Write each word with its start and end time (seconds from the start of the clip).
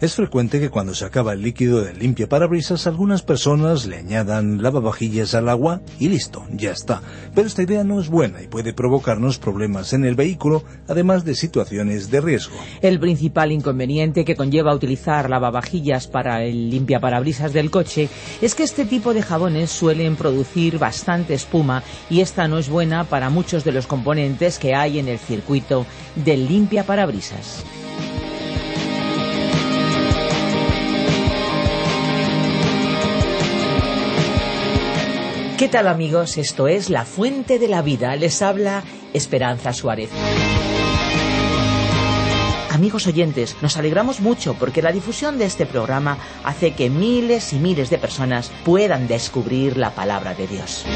Es 0.00 0.14
frecuente 0.14 0.60
que 0.60 0.70
cuando 0.70 0.94
se 0.94 1.04
acaba 1.04 1.34
el 1.34 1.42
líquido 1.42 1.84
de 1.84 1.92
limpia 1.92 2.26
parabrisas 2.26 2.86
algunas 2.86 3.20
personas 3.20 3.84
le 3.84 3.98
añadan 3.98 4.62
lavavajillas 4.62 5.34
al 5.34 5.50
agua 5.50 5.82
y 5.98 6.08
listo, 6.08 6.46
ya 6.52 6.70
está. 6.70 7.02
Pero 7.34 7.46
esta 7.46 7.64
idea 7.64 7.84
no 7.84 8.00
es 8.00 8.08
buena 8.08 8.40
y 8.40 8.46
puede 8.46 8.72
provocarnos 8.72 9.38
problemas 9.38 9.92
en 9.92 10.06
el 10.06 10.14
vehículo, 10.14 10.64
además 10.88 11.26
de 11.26 11.34
situaciones 11.34 12.10
de 12.10 12.22
riesgo. 12.22 12.56
El 12.80 12.98
principal 12.98 13.52
inconveniente 13.52 14.24
que 14.24 14.36
conlleva 14.36 14.74
utilizar 14.74 15.28
lavavajillas 15.28 16.06
para 16.06 16.44
el 16.44 16.70
limpia 16.70 16.98
parabrisas 16.98 17.52
del 17.52 17.70
coche 17.70 18.08
es 18.40 18.54
que 18.54 18.62
este 18.62 18.86
tipo 18.86 19.12
de 19.12 19.20
jabones 19.20 19.70
suelen 19.70 20.16
producir 20.16 20.78
bastante 20.78 21.34
espuma 21.34 21.82
y 22.08 22.22
esta 22.22 22.48
no 22.48 22.56
es 22.56 22.70
buena 22.70 23.04
para 23.04 23.28
muchos 23.28 23.64
de 23.64 23.72
los 23.72 23.86
componentes 23.86 24.58
que 24.58 24.74
hay 24.74 24.98
en 24.98 25.08
el 25.08 25.18
circuito 25.18 25.84
del 26.16 26.48
limpia 26.48 26.84
parabrisas. 26.84 27.66
¿Qué 35.60 35.68
tal 35.68 35.88
amigos? 35.88 36.38
Esto 36.38 36.68
es 36.68 36.88
La 36.88 37.04
Fuente 37.04 37.58
de 37.58 37.68
la 37.68 37.82
Vida. 37.82 38.16
Les 38.16 38.40
habla 38.40 38.82
Esperanza 39.12 39.74
Suárez. 39.74 40.08
Amigos 42.70 43.06
oyentes, 43.06 43.54
nos 43.60 43.76
alegramos 43.76 44.20
mucho 44.20 44.54
porque 44.54 44.80
la 44.80 44.90
difusión 44.90 45.36
de 45.36 45.44
este 45.44 45.66
programa 45.66 46.16
hace 46.44 46.72
que 46.72 46.88
miles 46.88 47.52
y 47.52 47.56
miles 47.56 47.90
de 47.90 47.98
personas 47.98 48.50
puedan 48.64 49.06
descubrir 49.06 49.76
la 49.76 49.90
palabra 49.90 50.32
de 50.32 50.46
Dios. 50.46 50.86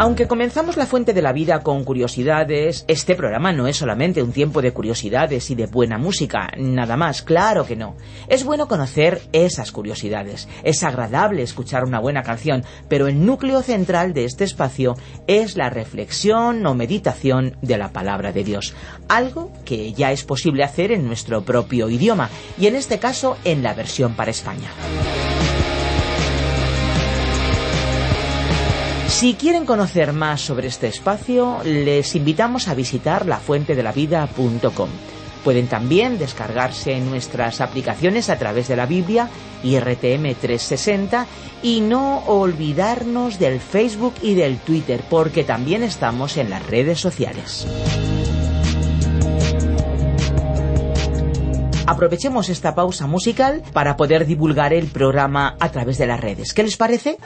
Aunque 0.00 0.28
comenzamos 0.28 0.76
la 0.76 0.86
fuente 0.86 1.12
de 1.12 1.22
la 1.22 1.32
vida 1.32 1.58
con 1.64 1.82
curiosidades, 1.82 2.84
este 2.86 3.16
programa 3.16 3.52
no 3.52 3.66
es 3.66 3.78
solamente 3.78 4.22
un 4.22 4.30
tiempo 4.30 4.62
de 4.62 4.72
curiosidades 4.72 5.50
y 5.50 5.56
de 5.56 5.66
buena 5.66 5.98
música, 5.98 6.52
nada 6.56 6.96
más, 6.96 7.22
claro 7.22 7.66
que 7.66 7.74
no. 7.74 7.96
Es 8.28 8.44
bueno 8.44 8.68
conocer 8.68 9.20
esas 9.32 9.72
curiosidades, 9.72 10.48
es 10.62 10.84
agradable 10.84 11.42
escuchar 11.42 11.82
una 11.82 11.98
buena 11.98 12.22
canción, 12.22 12.62
pero 12.88 13.08
el 13.08 13.26
núcleo 13.26 13.60
central 13.60 14.14
de 14.14 14.24
este 14.24 14.44
espacio 14.44 14.94
es 15.26 15.56
la 15.56 15.68
reflexión 15.68 16.64
o 16.64 16.76
meditación 16.76 17.56
de 17.60 17.76
la 17.76 17.88
palabra 17.88 18.30
de 18.30 18.44
Dios, 18.44 18.74
algo 19.08 19.52
que 19.64 19.92
ya 19.94 20.12
es 20.12 20.22
posible 20.22 20.62
hacer 20.62 20.92
en 20.92 21.08
nuestro 21.08 21.42
propio 21.42 21.90
idioma 21.90 22.30
y 22.56 22.68
en 22.68 22.76
este 22.76 23.00
caso 23.00 23.36
en 23.42 23.64
la 23.64 23.74
versión 23.74 24.14
para 24.14 24.30
España. 24.30 24.70
Si 29.18 29.34
quieren 29.34 29.66
conocer 29.66 30.12
más 30.12 30.40
sobre 30.40 30.68
este 30.68 30.86
espacio, 30.86 31.58
les 31.64 32.14
invitamos 32.14 32.68
a 32.68 32.74
visitar 32.74 33.26
lafuentedelavida.com. 33.26 34.88
Pueden 35.42 35.66
también 35.66 36.20
descargarse 36.20 37.00
nuestras 37.00 37.60
aplicaciones 37.60 38.30
a 38.30 38.38
través 38.38 38.68
de 38.68 38.76
la 38.76 38.86
Biblia 38.86 39.28
y 39.64 39.76
RTM 39.76 40.36
360 40.40 41.26
y 41.64 41.80
no 41.80 42.18
olvidarnos 42.28 43.40
del 43.40 43.58
Facebook 43.58 44.14
y 44.22 44.36
del 44.36 44.58
Twitter 44.58 45.02
porque 45.10 45.42
también 45.42 45.82
estamos 45.82 46.36
en 46.36 46.50
las 46.50 46.64
redes 46.64 47.00
sociales. 47.00 47.66
Aprovechemos 51.88 52.50
esta 52.50 52.76
pausa 52.76 53.08
musical 53.08 53.64
para 53.72 53.96
poder 53.96 54.26
divulgar 54.26 54.72
el 54.72 54.86
programa 54.86 55.56
a 55.58 55.72
través 55.72 55.98
de 55.98 56.06
las 56.06 56.20
redes. 56.20 56.54
¿Qué 56.54 56.62
les 56.62 56.76
parece? 56.76 57.18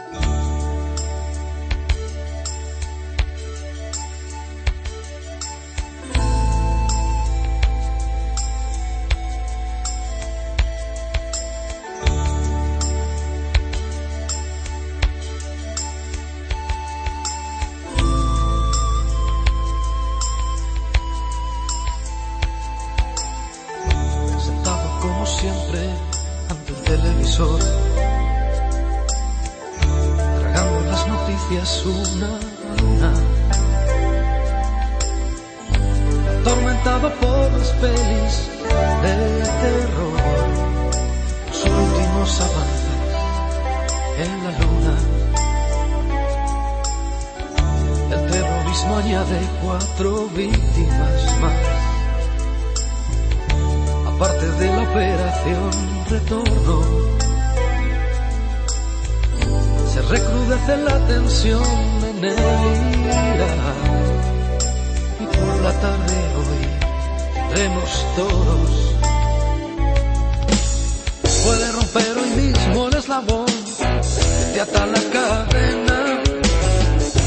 te 73.21 74.61
ata 74.61 74.87
la 74.87 75.01
cadena. 75.13 76.23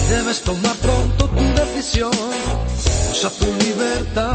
Debes 0.09 0.41
tomar 0.41 0.75
pronto 0.77 1.29
tu 1.29 1.43
decisión, 1.61 2.11
usa 3.11 3.29
tu 3.29 3.45
libertad. 3.63 4.33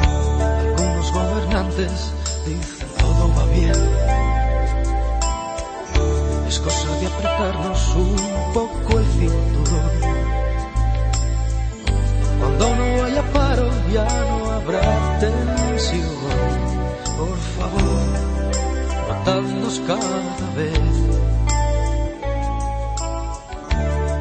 Algunos 0.00 1.12
gobernantes 1.12 2.12
dicen 2.44 2.88
todo 2.98 3.32
va 3.36 3.44
bien. 3.54 3.82
Es 6.48 6.58
cosa 6.58 6.88
de 7.00 7.06
apretarnos 7.06 7.96
un 7.96 8.52
poco 8.52 8.98
el 8.98 9.06
cinturón. 9.18 9.92
Cuando 12.40 12.76
no 12.76 13.04
haya 13.04 13.22
paro 13.32 13.70
ya 13.92 14.04
no 14.04 14.41
habrá 14.62 15.18
tensión. 15.18 16.16
Por 17.18 17.38
favor, 17.56 18.06
matadnos 19.08 19.80
cada 19.86 20.54
vez 20.56 20.78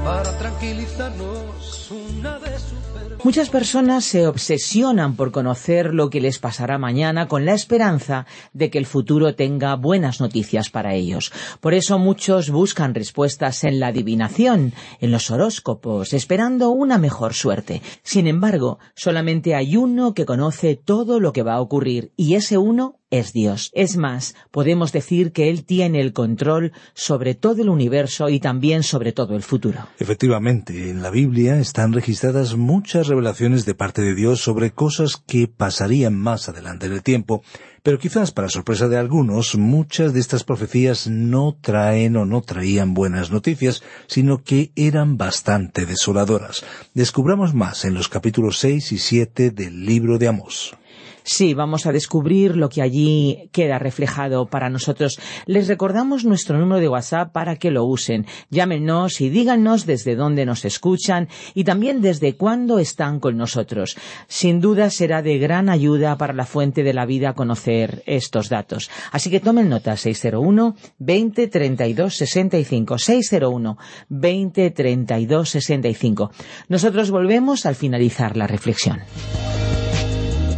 para 0.03 0.37
tranquilizarnos 0.37 1.91
una 1.91 2.37
vez. 2.39 2.80
Muchas 3.23 3.49
personas 3.49 4.03
se 4.03 4.25
obsesionan 4.25 5.15
por 5.15 5.31
conocer 5.31 5.93
lo 5.93 6.09
que 6.09 6.19
les 6.19 6.39
pasará 6.39 6.79
mañana 6.79 7.27
con 7.27 7.45
la 7.45 7.53
esperanza 7.53 8.25
de 8.51 8.71
que 8.71 8.79
el 8.79 8.87
futuro 8.87 9.35
tenga 9.35 9.75
buenas 9.75 10.19
noticias 10.19 10.71
para 10.71 10.95
ellos. 10.95 11.31
Por 11.59 11.75
eso 11.75 11.99
muchos 11.99 12.49
buscan 12.49 12.95
respuestas 12.95 13.63
en 13.63 13.79
la 13.79 13.87
adivinación, 13.87 14.73
en 14.99 15.11
los 15.11 15.29
horóscopos, 15.29 16.13
esperando 16.13 16.71
una 16.71 16.97
mejor 16.97 17.35
suerte. 17.35 17.83
Sin 18.01 18.25
embargo, 18.25 18.79
solamente 18.95 19.53
hay 19.53 19.77
uno 19.77 20.15
que 20.15 20.25
conoce 20.25 20.75
todo 20.75 21.19
lo 21.19 21.31
que 21.31 21.43
va 21.43 21.53
a 21.53 21.61
ocurrir 21.61 22.13
y 22.17 22.33
ese 22.33 22.57
uno 22.57 23.00
es 23.11 23.33
Dios. 23.33 23.69
Es 23.73 23.97
más, 23.97 24.33
podemos 24.49 24.93
decir 24.93 25.33
que 25.33 25.49
Él 25.49 25.65
tiene 25.65 25.99
el 25.99 26.13
control 26.13 26.71
sobre 26.93 27.35
todo 27.35 27.61
el 27.61 27.69
universo 27.69 28.29
y 28.29 28.39
también 28.39 28.83
sobre 28.83 29.11
todo 29.11 29.35
el 29.35 29.43
futuro. 29.43 29.89
Efectivamente, 29.99 30.89
en 30.89 31.01
la 31.01 31.09
Biblia 31.09 31.59
está 31.59 31.81
están 31.81 31.93
registradas 31.93 32.55
muchas 32.55 33.07
revelaciones 33.07 33.65
de 33.65 33.73
parte 33.73 34.03
de 34.03 34.13
Dios 34.13 34.39
sobre 34.39 34.69
cosas 34.69 35.17
que 35.17 35.47
pasarían 35.47 36.15
más 36.15 36.47
adelante 36.47 36.85
en 36.85 36.91
el 36.91 37.01
tiempo, 37.01 37.41
pero 37.81 37.97
quizás 37.97 38.31
para 38.31 38.49
sorpresa 38.49 38.87
de 38.87 38.97
algunos, 38.97 39.55
muchas 39.55 40.13
de 40.13 40.19
estas 40.19 40.43
profecías 40.43 41.07
no 41.07 41.57
traen 41.59 42.17
o 42.17 42.25
no 42.27 42.43
traían 42.43 42.93
buenas 42.93 43.31
noticias, 43.31 43.81
sino 44.05 44.43
que 44.43 44.71
eran 44.75 45.17
bastante 45.17 45.87
desoladoras. 45.87 46.63
Descubramos 46.93 47.55
más 47.55 47.83
en 47.83 47.95
los 47.95 48.09
capítulos 48.09 48.59
6 48.59 48.91
y 48.91 48.99
7 48.99 49.49
del 49.49 49.83
libro 49.83 50.19
de 50.19 50.27
Amós. 50.27 50.75
Sí, 51.23 51.53
vamos 51.53 51.85
a 51.85 51.91
descubrir 51.91 52.55
lo 52.55 52.69
que 52.69 52.81
allí 52.81 53.49
queda 53.51 53.79
reflejado 53.79 54.47
para 54.47 54.69
nosotros. 54.69 55.19
Les 55.45 55.67
recordamos 55.67 56.25
nuestro 56.25 56.57
número 56.57 56.79
de 56.79 56.89
WhatsApp 56.89 57.31
para 57.31 57.55
que 57.55 57.71
lo 57.71 57.85
usen. 57.85 58.25
Llámenos 58.49 59.21
y 59.21 59.29
díganos 59.29 59.85
desde 59.85 60.15
dónde 60.15 60.45
nos 60.45 60.65
escuchan 60.65 61.27
y 61.53 61.63
también 61.63 62.01
desde 62.01 62.35
cuándo 62.35 62.79
están 62.79 63.19
con 63.19 63.37
nosotros. 63.37 63.97
Sin 64.27 64.59
duda 64.59 64.89
será 64.89 65.21
de 65.21 65.37
gran 65.37 65.69
ayuda 65.69 66.17
para 66.17 66.33
la 66.33 66.45
fuente 66.45 66.83
de 66.83 66.93
la 66.93 67.05
vida 67.05 67.33
conocer 67.33 68.03
estos 68.05 68.49
datos. 68.49 68.89
Así 69.11 69.29
que 69.29 69.39
tomen 69.39 69.69
nota 69.69 69.95
601 69.95 70.75
20 70.99 71.47
32 71.47 72.15
65 72.15 72.97
601 72.97 73.77
20 74.09 74.71
32 74.71 75.49
65. 75.49 76.31
Nosotros 76.69 77.11
volvemos 77.11 77.65
al 77.65 77.75
finalizar 77.75 78.37
la 78.37 78.47
reflexión. 78.47 79.01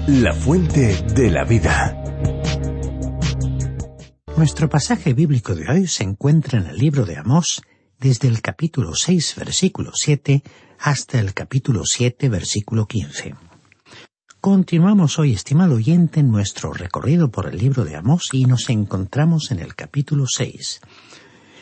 La 0.07 0.33
fuente 0.33 1.01
de 1.15 1.31
la 1.31 1.45
vida. 1.45 1.97
Nuestro 4.35 4.67
pasaje 4.67 5.13
bíblico 5.13 5.55
de 5.55 5.71
hoy 5.71 5.87
se 5.87 6.03
encuentra 6.03 6.59
en 6.59 6.67
el 6.67 6.77
libro 6.77 7.05
de 7.05 7.15
Amós, 7.15 7.61
desde 7.99 8.27
el 8.27 8.41
capítulo 8.41 8.95
6, 8.95 9.35
versículo 9.37 9.91
7, 9.93 10.43
hasta 10.79 11.21
el 11.21 11.33
capítulo 11.33 11.85
7, 11.85 12.27
versículo 12.27 12.85
15. 12.85 13.33
Continuamos 14.41 15.19
hoy, 15.19 15.31
estimado 15.31 15.75
oyente, 15.75 16.19
en 16.19 16.31
nuestro 16.31 16.73
recorrido 16.73 17.31
por 17.31 17.47
el 17.47 17.57
libro 17.57 17.85
de 17.85 17.95
Amós 17.95 18.27
y 18.33 18.43
nos 18.43 18.69
encontramos 18.69 19.51
en 19.51 19.59
el 19.59 19.73
capítulo 19.73 20.25
6. 20.27 20.81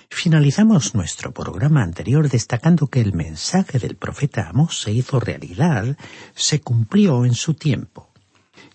Finalizamos 0.09 0.95
nuestro 0.95 1.31
programa 1.31 1.83
anterior 1.83 2.27
destacando 2.27 2.87
que 2.87 3.01
el 3.01 3.13
mensaje 3.13 3.77
del 3.77 3.97
profeta 3.97 4.49
Amós 4.49 4.81
se 4.81 4.91
hizo 4.91 5.19
realidad, 5.19 5.95
se 6.33 6.59
cumplió 6.59 7.23
en 7.23 7.35
su 7.35 7.53
tiempo 7.53 8.10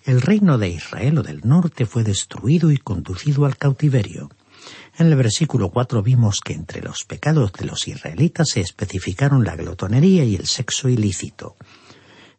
el 0.05 0.21
reino 0.21 0.59
de 0.59 0.69
Israel 0.69 1.19
o 1.19 1.23
del 1.23 1.41
norte 1.45 1.87
fue 1.87 2.05
destruido 2.05 2.71
y 2.71 2.79
conducido 2.79 3.45
al 3.45 3.57
cautiverio. 3.57 4.31
En 4.99 5.09
el 5.09 5.17
versículo 5.17 5.71
4 5.71 6.03
vimos 6.03 6.41
que 6.41 6.53
entre 6.53 6.81
los 6.81 7.05
pecados 7.05 7.53
de 7.53 7.67
los 7.67 7.87
israelitas 7.89 8.51
se 8.51 8.61
especificaron 8.61 9.45
la 9.45 9.57
glotonería 9.57 10.25
y 10.25 10.37
el 10.37 10.47
sexo 10.47 10.89
ilícito. 10.89 11.57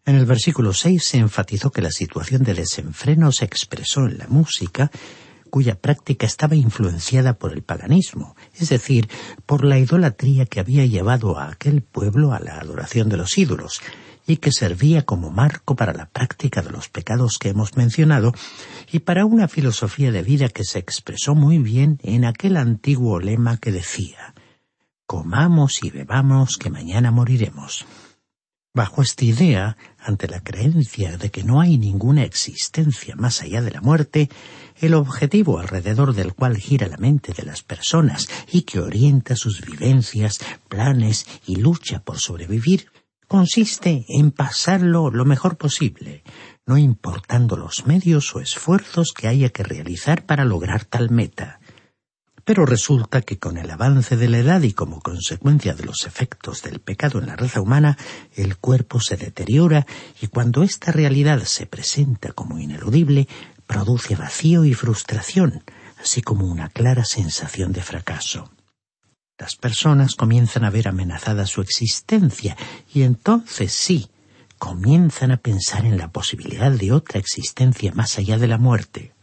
En 0.05 0.15
el 0.15 0.25
versículo 0.25 0.73
6 0.73 1.03
se 1.03 1.17
enfatizó 1.17 1.71
que 1.71 1.81
la 1.81 1.91
situación 1.91 2.43
de 2.43 2.53
desenfreno 2.53 3.31
se 3.31 3.45
expresó 3.45 4.05
en 4.05 4.17
la 4.17 4.27
música, 4.27 4.89
cuya 5.49 5.79
práctica 5.79 6.25
estaba 6.25 6.55
influenciada 6.55 7.33
por 7.33 7.53
el 7.53 7.61
paganismo, 7.61 8.35
es 8.55 8.69
decir, 8.69 9.09
por 9.45 9.63
la 9.63 9.79
idolatría 9.79 10.45
que 10.45 10.59
había 10.59 10.85
llevado 10.85 11.37
a 11.37 11.49
aquel 11.49 11.81
pueblo 11.81 12.33
a 12.33 12.39
la 12.39 12.57
adoración 12.57 13.09
de 13.09 13.17
los 13.17 13.37
ídolos, 13.37 13.81
y 14.27 14.37
que 14.37 14.51
servía 14.51 15.03
como 15.03 15.31
marco 15.31 15.75
para 15.75 15.93
la 15.93 16.09
práctica 16.09 16.61
de 16.61 16.69
los 16.69 16.89
pecados 16.89 17.39
que 17.39 17.49
hemos 17.49 17.77
mencionado 17.77 18.33
y 18.91 18.99
para 18.99 19.25
una 19.25 19.47
filosofía 19.47 20.11
de 20.11 20.21
vida 20.21 20.49
que 20.49 20.65
se 20.65 20.79
expresó 20.79 21.33
muy 21.33 21.57
bien 21.57 21.99
en 22.03 22.25
aquel 22.25 22.57
antiguo 22.57 23.19
lema 23.19 23.57
que 23.57 23.71
decía 23.71 24.35
Comamos 25.07 25.81
y 25.83 25.89
bebamos 25.89 26.57
que 26.57 26.69
mañana 26.69 27.11
moriremos. 27.11 27.85
Bajo 28.73 29.01
esta 29.01 29.23
idea, 29.23 29.77
ante 29.97 30.27
la 30.27 30.41
creencia 30.41 31.17
de 31.17 31.31
que 31.31 31.43
no 31.43 31.61
hay 31.61 31.77
ninguna 31.77 32.23
existencia 32.23 33.15
más 33.15 33.41
allá 33.41 33.61
de 33.61 33.71
la 33.71 33.81
muerte, 33.81 34.29
el 34.75 34.93
objetivo 34.93 35.59
alrededor 35.59 36.13
del 36.13 36.33
cual 36.33 36.57
gira 36.57 36.87
la 36.87 36.97
mente 36.97 37.33
de 37.33 37.43
las 37.43 37.63
personas 37.63 38.27
y 38.51 38.63
que 38.63 38.79
orienta 38.79 39.37
sus 39.37 39.65
vivencias, 39.65 40.39
planes 40.67 41.25
y 41.47 41.55
lucha 41.55 42.01
por 42.01 42.19
sobrevivir, 42.19 42.91
consiste 43.27 44.05
en 44.07 44.31
pasarlo 44.31 45.11
lo 45.11 45.25
mejor 45.25 45.57
posible, 45.57 46.23
no 46.65 46.77
importando 46.77 47.57
los 47.57 47.85
medios 47.85 48.33
o 48.35 48.39
esfuerzos 48.39 49.13
que 49.13 49.27
haya 49.27 49.49
que 49.49 49.63
realizar 49.63 50.25
para 50.25 50.45
lograr 50.45 50.85
tal 50.85 51.09
meta. 51.09 51.59
Pero 52.45 52.65
resulta 52.65 53.21
que 53.21 53.39
con 53.39 53.57
el 53.57 53.69
avance 53.69 54.15
de 54.15 54.29
la 54.29 54.37
edad 54.37 54.61
y 54.61 54.71
como 54.71 55.01
consecuencia 55.01 55.73
de 55.73 55.83
los 55.83 56.05
efectos 56.05 56.63
del 56.63 56.79
pecado 56.79 57.19
en 57.19 57.27
la 57.27 57.35
raza 57.35 57.59
humana, 57.59 57.97
el 58.35 58.55
cuerpo 58.57 59.01
se 59.01 59.17
deteriora 59.17 59.85
y 60.21 60.27
cuando 60.27 60.63
esta 60.63 60.93
realidad 60.93 61.43
se 61.43 61.65
presenta 61.65 62.31
como 62.31 62.57
ineludible, 62.57 63.27
produce 63.67 64.15
vacío 64.15 64.63
y 64.63 64.73
frustración, 64.73 65.63
así 66.01 66.21
como 66.21 66.45
una 66.45 66.69
clara 66.69 67.03
sensación 67.03 67.73
de 67.73 67.81
fracaso 67.81 68.49
las 69.37 69.55
personas 69.55 70.15
comienzan 70.15 70.65
a 70.65 70.71
ver 70.71 70.87
amenazada 70.87 71.45
su 71.45 71.61
existencia 71.61 72.57
y 72.91 73.03
entonces 73.03 73.71
sí, 73.71 74.09
comienzan 74.57 75.31
a 75.31 75.37
pensar 75.37 75.85
en 75.85 75.97
la 75.97 76.11
posibilidad 76.11 76.71
de 76.71 76.91
otra 76.91 77.19
existencia 77.19 77.91
más 77.93 78.17
allá 78.17 78.39
de 78.39 78.47
la 78.47 78.57
muerte. 78.57 79.13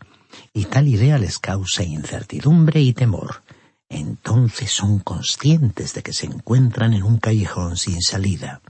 Y 0.52 0.66
tal 0.66 0.86
idea 0.86 1.18
les 1.18 1.38
causa 1.38 1.82
incertidumbre 1.82 2.80
y 2.80 2.92
temor. 2.92 3.42
Entonces 3.88 4.70
son 4.70 5.00
conscientes 5.00 5.94
de 5.94 6.02
que 6.02 6.12
se 6.12 6.26
encuentran 6.26 6.94
en 6.94 7.02
un 7.02 7.18
callejón 7.18 7.76
sin 7.76 8.00
salida. 8.00 8.60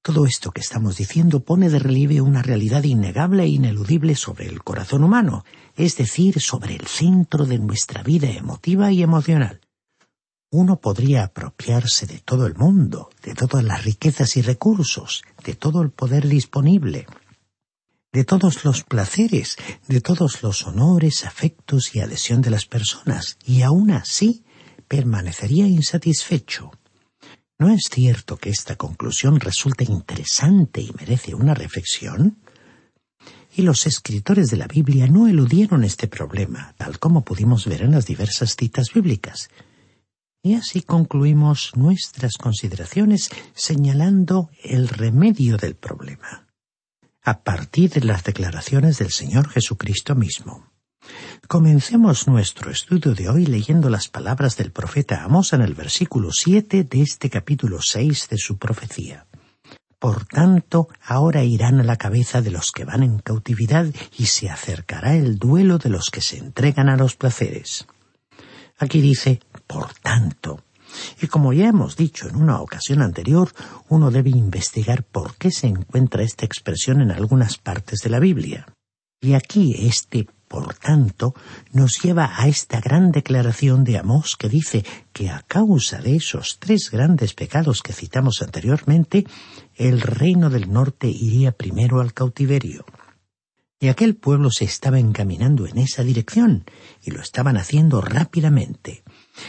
Todo 0.00 0.26
esto 0.26 0.52
que 0.52 0.60
estamos 0.60 0.96
diciendo 0.96 1.40
pone 1.40 1.70
de 1.70 1.78
relieve 1.78 2.20
una 2.20 2.42
realidad 2.42 2.84
innegable 2.84 3.44
e 3.44 3.48
ineludible 3.48 4.14
sobre 4.14 4.46
el 4.46 4.62
corazón 4.62 5.02
humano, 5.04 5.44
es 5.76 5.96
decir, 5.96 6.40
sobre 6.40 6.74
el 6.74 6.86
centro 6.86 7.46
de 7.46 7.58
nuestra 7.58 8.02
vida 8.02 8.30
emotiva 8.30 8.90
y 8.92 9.02
emocional 9.02 9.60
uno 10.52 10.80
podría 10.80 11.24
apropiarse 11.24 12.06
de 12.06 12.18
todo 12.18 12.46
el 12.46 12.54
mundo, 12.54 13.08
de 13.22 13.34
todas 13.34 13.64
las 13.64 13.84
riquezas 13.84 14.36
y 14.36 14.42
recursos, 14.42 15.22
de 15.44 15.54
todo 15.54 15.80
el 15.80 15.90
poder 15.90 16.28
disponible, 16.28 17.06
de 18.12 18.24
todos 18.24 18.62
los 18.62 18.82
placeres, 18.84 19.56
de 19.88 20.02
todos 20.02 20.42
los 20.42 20.66
honores, 20.66 21.24
afectos 21.24 21.94
y 21.94 22.00
adhesión 22.00 22.42
de 22.42 22.50
las 22.50 22.66
personas, 22.66 23.38
y 23.46 23.62
aún 23.62 23.90
así 23.92 24.44
permanecería 24.88 25.66
insatisfecho. 25.66 26.70
¿No 27.58 27.72
es 27.72 27.88
cierto 27.90 28.36
que 28.36 28.50
esta 28.50 28.76
conclusión 28.76 29.40
resulta 29.40 29.84
interesante 29.84 30.82
y 30.82 30.92
merece 30.98 31.34
una 31.34 31.54
reflexión? 31.54 32.36
Y 33.56 33.62
los 33.62 33.86
escritores 33.86 34.50
de 34.50 34.58
la 34.58 34.66
Biblia 34.66 35.06
no 35.06 35.28
eludieron 35.28 35.82
este 35.82 36.08
problema, 36.08 36.74
tal 36.76 36.98
como 36.98 37.24
pudimos 37.24 37.64
ver 37.64 37.82
en 37.82 37.92
las 37.92 38.04
diversas 38.04 38.54
citas 38.54 38.92
bíblicas. 38.92 39.48
Y 40.44 40.54
así 40.54 40.82
concluimos 40.82 41.70
nuestras 41.76 42.36
consideraciones 42.36 43.30
señalando 43.54 44.50
el 44.64 44.88
remedio 44.88 45.56
del 45.56 45.76
problema, 45.76 46.48
a 47.22 47.44
partir 47.44 47.90
de 47.90 48.00
las 48.00 48.24
declaraciones 48.24 48.98
del 48.98 49.12
Señor 49.12 49.48
Jesucristo 49.50 50.16
mismo. 50.16 50.66
Comencemos 51.46 52.26
nuestro 52.26 52.72
estudio 52.72 53.14
de 53.14 53.28
hoy 53.28 53.46
leyendo 53.46 53.88
las 53.88 54.08
palabras 54.08 54.56
del 54.56 54.72
profeta 54.72 55.22
Amós 55.22 55.52
en 55.52 55.62
el 55.62 55.74
versículo 55.74 56.30
siete 56.32 56.82
de 56.82 57.02
este 57.02 57.30
capítulo 57.30 57.78
seis 57.80 58.28
de 58.28 58.38
su 58.38 58.58
profecía. 58.58 59.26
Por 60.00 60.24
tanto, 60.24 60.88
ahora 61.04 61.44
irán 61.44 61.78
a 61.78 61.84
la 61.84 61.96
cabeza 61.96 62.42
de 62.42 62.50
los 62.50 62.72
que 62.72 62.84
van 62.84 63.04
en 63.04 63.20
cautividad 63.20 63.86
y 64.18 64.26
se 64.26 64.50
acercará 64.50 65.14
el 65.14 65.38
duelo 65.38 65.78
de 65.78 65.90
los 65.90 66.10
que 66.10 66.20
se 66.20 66.38
entregan 66.38 66.88
a 66.88 66.96
los 66.96 67.14
placeres. 67.14 67.86
Aquí 68.78 69.00
dice, 69.00 69.38
por 69.72 69.94
tanto. 69.94 70.60
Y 71.22 71.26
como 71.28 71.52
ya 71.52 71.68
hemos 71.68 71.96
dicho 71.96 72.28
en 72.28 72.36
una 72.36 72.60
ocasión 72.60 73.00
anterior, 73.00 73.50
uno 73.88 74.10
debe 74.10 74.30
investigar 74.30 75.02
por 75.02 75.36
qué 75.36 75.50
se 75.50 75.66
encuentra 75.66 76.22
esta 76.22 76.44
expresión 76.44 77.00
en 77.00 77.10
algunas 77.10 77.56
partes 77.56 78.00
de 78.00 78.10
la 78.10 78.18
Biblia. 78.18 78.66
Y 79.20 79.34
aquí 79.34 79.74
este 79.86 80.26
por 80.52 80.74
tanto, 80.74 81.34
nos 81.72 82.02
lleva 82.02 82.34
a 82.36 82.46
esta 82.46 82.78
gran 82.78 83.10
declaración 83.10 83.84
de 83.84 83.96
Amós 83.96 84.36
que 84.36 84.50
dice 84.50 84.84
que 85.14 85.30
a 85.30 85.40
causa 85.48 85.98
de 86.02 86.16
esos 86.16 86.58
tres 86.58 86.90
grandes 86.90 87.32
pecados 87.32 87.80
que 87.80 87.94
citamos 87.94 88.42
anteriormente, 88.42 89.24
el 89.76 90.02
reino 90.02 90.50
del 90.50 90.70
norte 90.70 91.08
iría 91.08 91.52
primero 91.52 92.02
al 92.02 92.12
cautiverio. 92.12 92.84
Y 93.80 93.88
aquel 93.88 94.14
pueblo 94.14 94.50
se 94.50 94.66
estaba 94.66 94.98
encaminando 94.98 95.66
en 95.66 95.78
esa 95.78 96.02
dirección, 96.02 96.66
y 97.02 97.12
lo 97.12 97.22
estaban 97.22 97.56
haciendo 97.56 98.02
rápidamente 98.02 99.04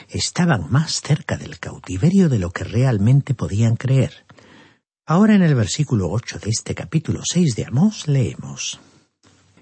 estaban 0.10 0.72
más 0.72 1.02
cerca 1.02 1.38
del 1.38 1.60
cautiverio 1.60 2.30
de 2.30 2.40
lo 2.40 2.52
que 2.52 2.64
realmente 2.64 3.34
podían 3.34 3.76
creer. 3.76 4.26
Ahora 5.06 5.36
en 5.36 5.42
el 5.42 5.56
versículo 5.56 6.10
ocho 6.10 6.40
de 6.40 6.50
este 6.50 6.76
capítulo 6.76 7.22
seis 7.24 7.56
de 7.56 7.66
Amós 7.66 8.08
leemos 8.08 8.80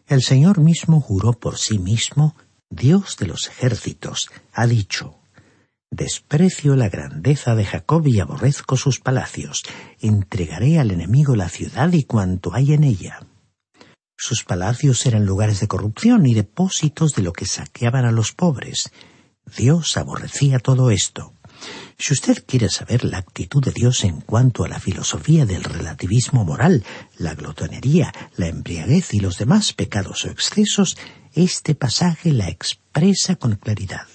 El 0.07 0.21
Señor 0.21 0.59
mismo 0.59 1.01
juró 1.01 1.33
por 1.33 1.57
sí 1.57 1.79
mismo, 1.79 2.35
Dios 2.69 3.17
de 3.17 3.27
los 3.27 3.47
ejércitos, 3.47 4.29
ha 4.53 4.67
dicho 4.67 5.21
Desprecio 5.93 6.77
la 6.77 6.87
grandeza 6.87 7.53
de 7.53 7.65
Jacob 7.65 8.07
y 8.07 8.21
aborrezco 8.21 8.77
sus 8.77 9.01
palacios. 9.01 9.63
Entregaré 9.99 10.79
al 10.79 10.89
enemigo 10.89 11.35
la 11.35 11.49
ciudad 11.49 11.91
y 11.91 12.03
cuanto 12.03 12.53
hay 12.53 12.71
en 12.71 12.85
ella. 12.85 13.19
Sus 14.15 14.45
palacios 14.45 15.05
eran 15.05 15.25
lugares 15.25 15.59
de 15.59 15.67
corrupción 15.67 16.25
y 16.27 16.33
depósitos 16.33 17.13
de 17.13 17.23
lo 17.23 17.33
que 17.33 17.45
saqueaban 17.45 18.05
a 18.05 18.11
los 18.13 18.31
pobres. 18.31 18.93
Dios 19.45 19.97
aborrecía 19.97 20.59
todo 20.59 20.91
esto. 20.91 21.33
Si 21.97 22.13
usted 22.13 22.43
quiere 22.45 22.69
saber 22.69 23.03
la 23.03 23.19
actitud 23.19 23.63
de 23.63 23.71
Dios 23.71 24.03
en 24.03 24.21
cuanto 24.21 24.63
a 24.63 24.67
la 24.67 24.79
filosofía 24.79 25.45
del 25.45 25.63
relativismo 25.63 26.43
moral, 26.43 26.83
la 27.17 27.35
glotonería, 27.35 28.11
la 28.37 28.47
embriaguez 28.47 29.13
y 29.13 29.19
los 29.19 29.37
demás 29.37 29.73
pecados 29.73 30.25
o 30.25 30.29
excesos, 30.29 30.97
este 31.33 31.75
pasaje 31.75 32.33
la 32.33 32.49
expresa 32.49 33.35
con 33.35 33.55
claridad. 33.55 34.07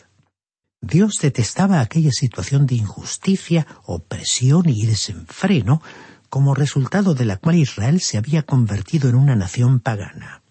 Dios 0.81 1.15
detestaba 1.23 1.81
aquella 1.81 2.11
situación 2.13 2.67
de 2.67 2.77
injusticia, 2.77 3.67
opresión 3.85 4.69
y 4.69 4.87
desenfreno 4.87 5.81
como 6.29 6.55
resultado 6.55 7.15
de 7.15 7.25
la 7.25 7.37
cual 7.37 7.57
Israel 7.57 8.01
se 8.01 8.19
había 8.19 8.43
convertido 8.43 9.09
en 9.09 9.15
una 9.15 9.37
nación 9.37 9.81
pagana. 9.81 10.43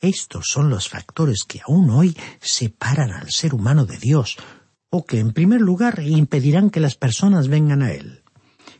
Estos 0.00 0.46
son 0.48 0.70
los 0.70 0.88
factores 0.88 1.44
que 1.46 1.60
aún 1.60 1.90
hoy 1.90 2.16
separan 2.40 3.12
al 3.12 3.30
ser 3.30 3.54
humano 3.54 3.84
de 3.84 3.98
Dios, 3.98 4.36
o 4.88 5.04
que 5.04 5.18
en 5.18 5.32
primer 5.32 5.60
lugar 5.60 6.02
impedirán 6.02 6.70
que 6.70 6.80
las 6.80 6.96
personas 6.96 7.48
vengan 7.48 7.82
a 7.82 7.92
Él. 7.92 8.22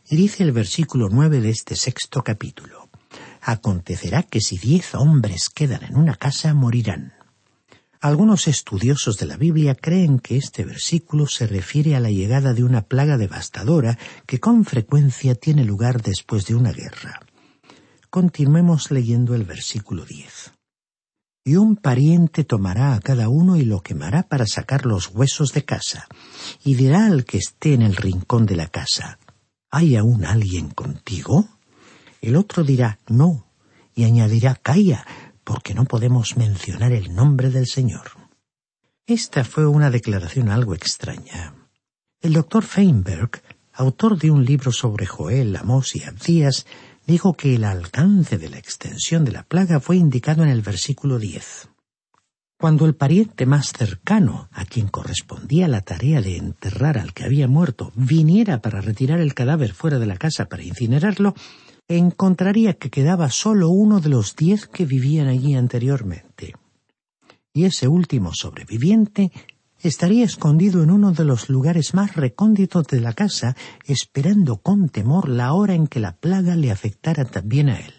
Y 0.09 0.15
dice 0.15 0.43
el 0.43 0.51
versículo 0.51 1.09
nueve 1.09 1.39
de 1.39 1.49
este 1.49 1.75
sexto 1.75 2.23
capítulo 2.23 2.89
Acontecerá 3.41 4.23
que 4.23 4.39
si 4.39 4.57
diez 4.57 4.93
hombres 4.93 5.49
quedan 5.49 5.83
en 5.83 5.97
una 5.97 6.15
casa, 6.15 6.53
morirán. 6.53 7.13
Algunos 7.99 8.47
estudiosos 8.47 9.17
de 9.17 9.27
la 9.27 9.37
Biblia 9.37 9.75
creen 9.75 10.19
que 10.19 10.37
este 10.37 10.65
versículo 10.65 11.27
se 11.27 11.45
refiere 11.45 11.95
a 11.95 11.99
la 11.99 12.09
llegada 12.09 12.53
de 12.53 12.63
una 12.63 12.81
plaga 12.81 13.17
devastadora 13.17 13.97
que 14.25 14.39
con 14.39 14.65
frecuencia 14.65 15.35
tiene 15.35 15.65
lugar 15.65 16.01
después 16.01 16.45
de 16.45 16.55
una 16.55 16.71
guerra. 16.71 17.19
Continuemos 18.09 18.89
leyendo 18.89 19.35
el 19.35 19.43
versículo 19.43 20.05
diez. 20.05 20.51
Y 21.43 21.55
un 21.55 21.75
pariente 21.75 22.43
tomará 22.43 22.93
a 22.93 22.99
cada 22.99 23.27
uno 23.27 23.57
y 23.57 23.63
lo 23.63 23.81
quemará 23.81 24.23
para 24.23 24.45
sacar 24.45 24.85
los 24.85 25.07
huesos 25.07 25.53
de 25.53 25.65
casa, 25.65 26.07
y 26.63 26.75
dirá 26.75 27.07
al 27.07 27.25
que 27.25 27.39
esté 27.39 27.73
en 27.73 27.81
el 27.81 27.95
rincón 27.95 28.45
de 28.45 28.55
la 28.55 28.67
casa, 28.67 29.17
¿hay 29.71 29.95
aún 29.95 30.23
alguien 30.23 30.69
contigo? 30.69 31.47
El 32.21 32.35
otro 32.35 32.63
dirá, 32.63 32.99
no, 33.07 33.47
y 33.95 34.03
añadirá, 34.03 34.55
calla, 34.55 35.05
porque 35.43 35.73
no 35.73 35.85
podemos 35.85 36.37
mencionar 36.37 36.91
el 36.91 37.15
nombre 37.15 37.49
del 37.49 37.65
Señor. 37.65 38.11
Esta 39.07 39.43
fue 39.43 39.65
una 39.65 39.89
declaración 39.89 40.49
algo 40.49 40.75
extraña. 40.75 41.55
El 42.21 42.33
doctor 42.33 42.63
Feinberg, 42.63 43.41
autor 43.73 44.17
de 44.17 44.29
un 44.29 44.45
libro 44.45 44.71
sobre 44.71 45.07
Joel, 45.07 45.55
Amós 45.55 45.95
y 45.95 46.03
Abdías, 46.03 46.67
dijo 47.05 47.33
que 47.33 47.55
el 47.55 47.63
alcance 47.63 48.37
de 48.37 48.49
la 48.49 48.57
extensión 48.57 49.25
de 49.25 49.31
la 49.31 49.43
plaga 49.43 49.79
fue 49.79 49.97
indicado 49.97 50.43
en 50.43 50.49
el 50.49 50.61
versículo 50.61 51.19
10. 51.19 51.69
Cuando 52.59 52.85
el 52.85 52.95
pariente 52.95 53.47
más 53.47 53.73
cercano, 53.73 54.47
a 54.51 54.65
quien 54.65 54.87
correspondía 54.87 55.67
la 55.67 55.81
tarea 55.81 56.21
de 56.21 56.37
enterrar 56.37 56.99
al 56.99 57.11
que 57.13 57.23
había 57.23 57.47
muerto, 57.47 57.91
viniera 57.95 58.61
para 58.61 58.81
retirar 58.81 59.19
el 59.19 59.33
cadáver 59.33 59.73
fuera 59.73 59.97
de 59.97 60.05
la 60.05 60.17
casa 60.17 60.45
para 60.45 60.63
incinerarlo, 60.63 61.33
encontraría 61.87 62.73
que 62.73 62.91
quedaba 62.91 63.31
solo 63.31 63.69
uno 63.69 63.99
de 63.99 64.09
los 64.09 64.35
diez 64.35 64.67
que 64.67 64.85
vivían 64.85 65.27
allí 65.27 65.55
anteriormente. 65.55 66.53
Y 67.51 67.65
ese 67.65 67.87
último 67.87 68.31
sobreviviente 68.33 69.31
estaría 69.83 70.25
escondido 70.25 70.83
en 70.83 70.91
uno 70.91 71.11
de 71.11 71.25
los 71.25 71.49
lugares 71.49 71.93
más 71.93 72.15
recónditos 72.15 72.87
de 72.87 72.99
la 72.99 73.13
casa, 73.13 73.55
esperando 73.85 74.57
con 74.57 74.89
temor 74.89 75.29
la 75.29 75.53
hora 75.53 75.73
en 75.73 75.87
que 75.87 75.99
la 75.99 76.17
plaga 76.17 76.55
le 76.55 76.71
afectara 76.71 77.25
también 77.25 77.69
a 77.69 77.79
él. 77.79 77.93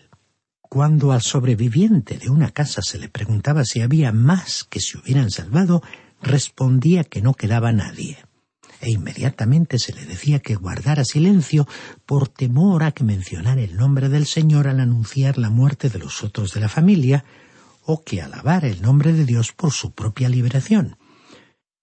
Cuando 0.60 1.12
al 1.12 1.22
sobreviviente 1.22 2.18
de 2.18 2.30
una 2.30 2.50
casa 2.50 2.80
se 2.82 2.98
le 2.98 3.08
preguntaba 3.08 3.64
si 3.64 3.80
había 3.80 4.12
más 4.12 4.64
que 4.64 4.80
se 4.80 4.98
hubieran 4.98 5.30
salvado, 5.30 5.82
respondía 6.22 7.04
que 7.04 7.20
no 7.20 7.34
quedaba 7.34 7.72
nadie 7.72 8.18
e 8.82 8.90
inmediatamente 8.90 9.78
se 9.78 9.94
le 9.94 10.04
decía 10.04 10.40
que 10.40 10.56
guardara 10.56 11.04
silencio 11.04 11.68
por 12.04 12.28
temor 12.28 12.82
a 12.82 12.90
que 12.90 13.04
mencionara 13.04 13.62
el 13.62 13.76
nombre 13.76 14.08
del 14.08 14.26
Señor 14.26 14.66
al 14.66 14.80
anunciar 14.80 15.38
la 15.38 15.50
muerte 15.50 15.88
de 15.88 16.00
los 16.00 16.24
otros 16.24 16.52
de 16.52 16.60
la 16.60 16.68
familia, 16.68 17.24
o 17.84 18.02
que 18.02 18.20
alabara 18.20 18.66
el 18.68 18.82
nombre 18.82 19.12
de 19.12 19.24
Dios 19.24 19.52
por 19.52 19.72
su 19.72 19.92
propia 19.92 20.28
liberación. 20.28 20.96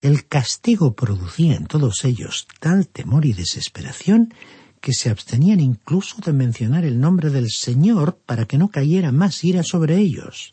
El 0.01 0.25
castigo 0.27 0.96
producía 0.96 1.56
en 1.56 1.65
todos 1.65 2.06
ellos 2.06 2.48
tal 2.62 2.88
temor 2.88 3.25
y 3.25 3.34
desesperación 3.34 4.34
que 4.79 4.94
se 4.94 5.10
abstenían 5.10 5.60
incluso 5.60 6.22
de 6.22 6.32
mencionar 6.32 6.86
el 6.86 7.01
nombre 7.01 7.29
del 7.29 7.50
Señor 7.50 8.18
para 8.25 8.46
que 8.46 8.58
no 8.58 8.70
cayera 8.70 9.12
más 9.12 9.44
ira 9.44 9.62
sobre 9.62 9.98
ellos. 9.98 10.51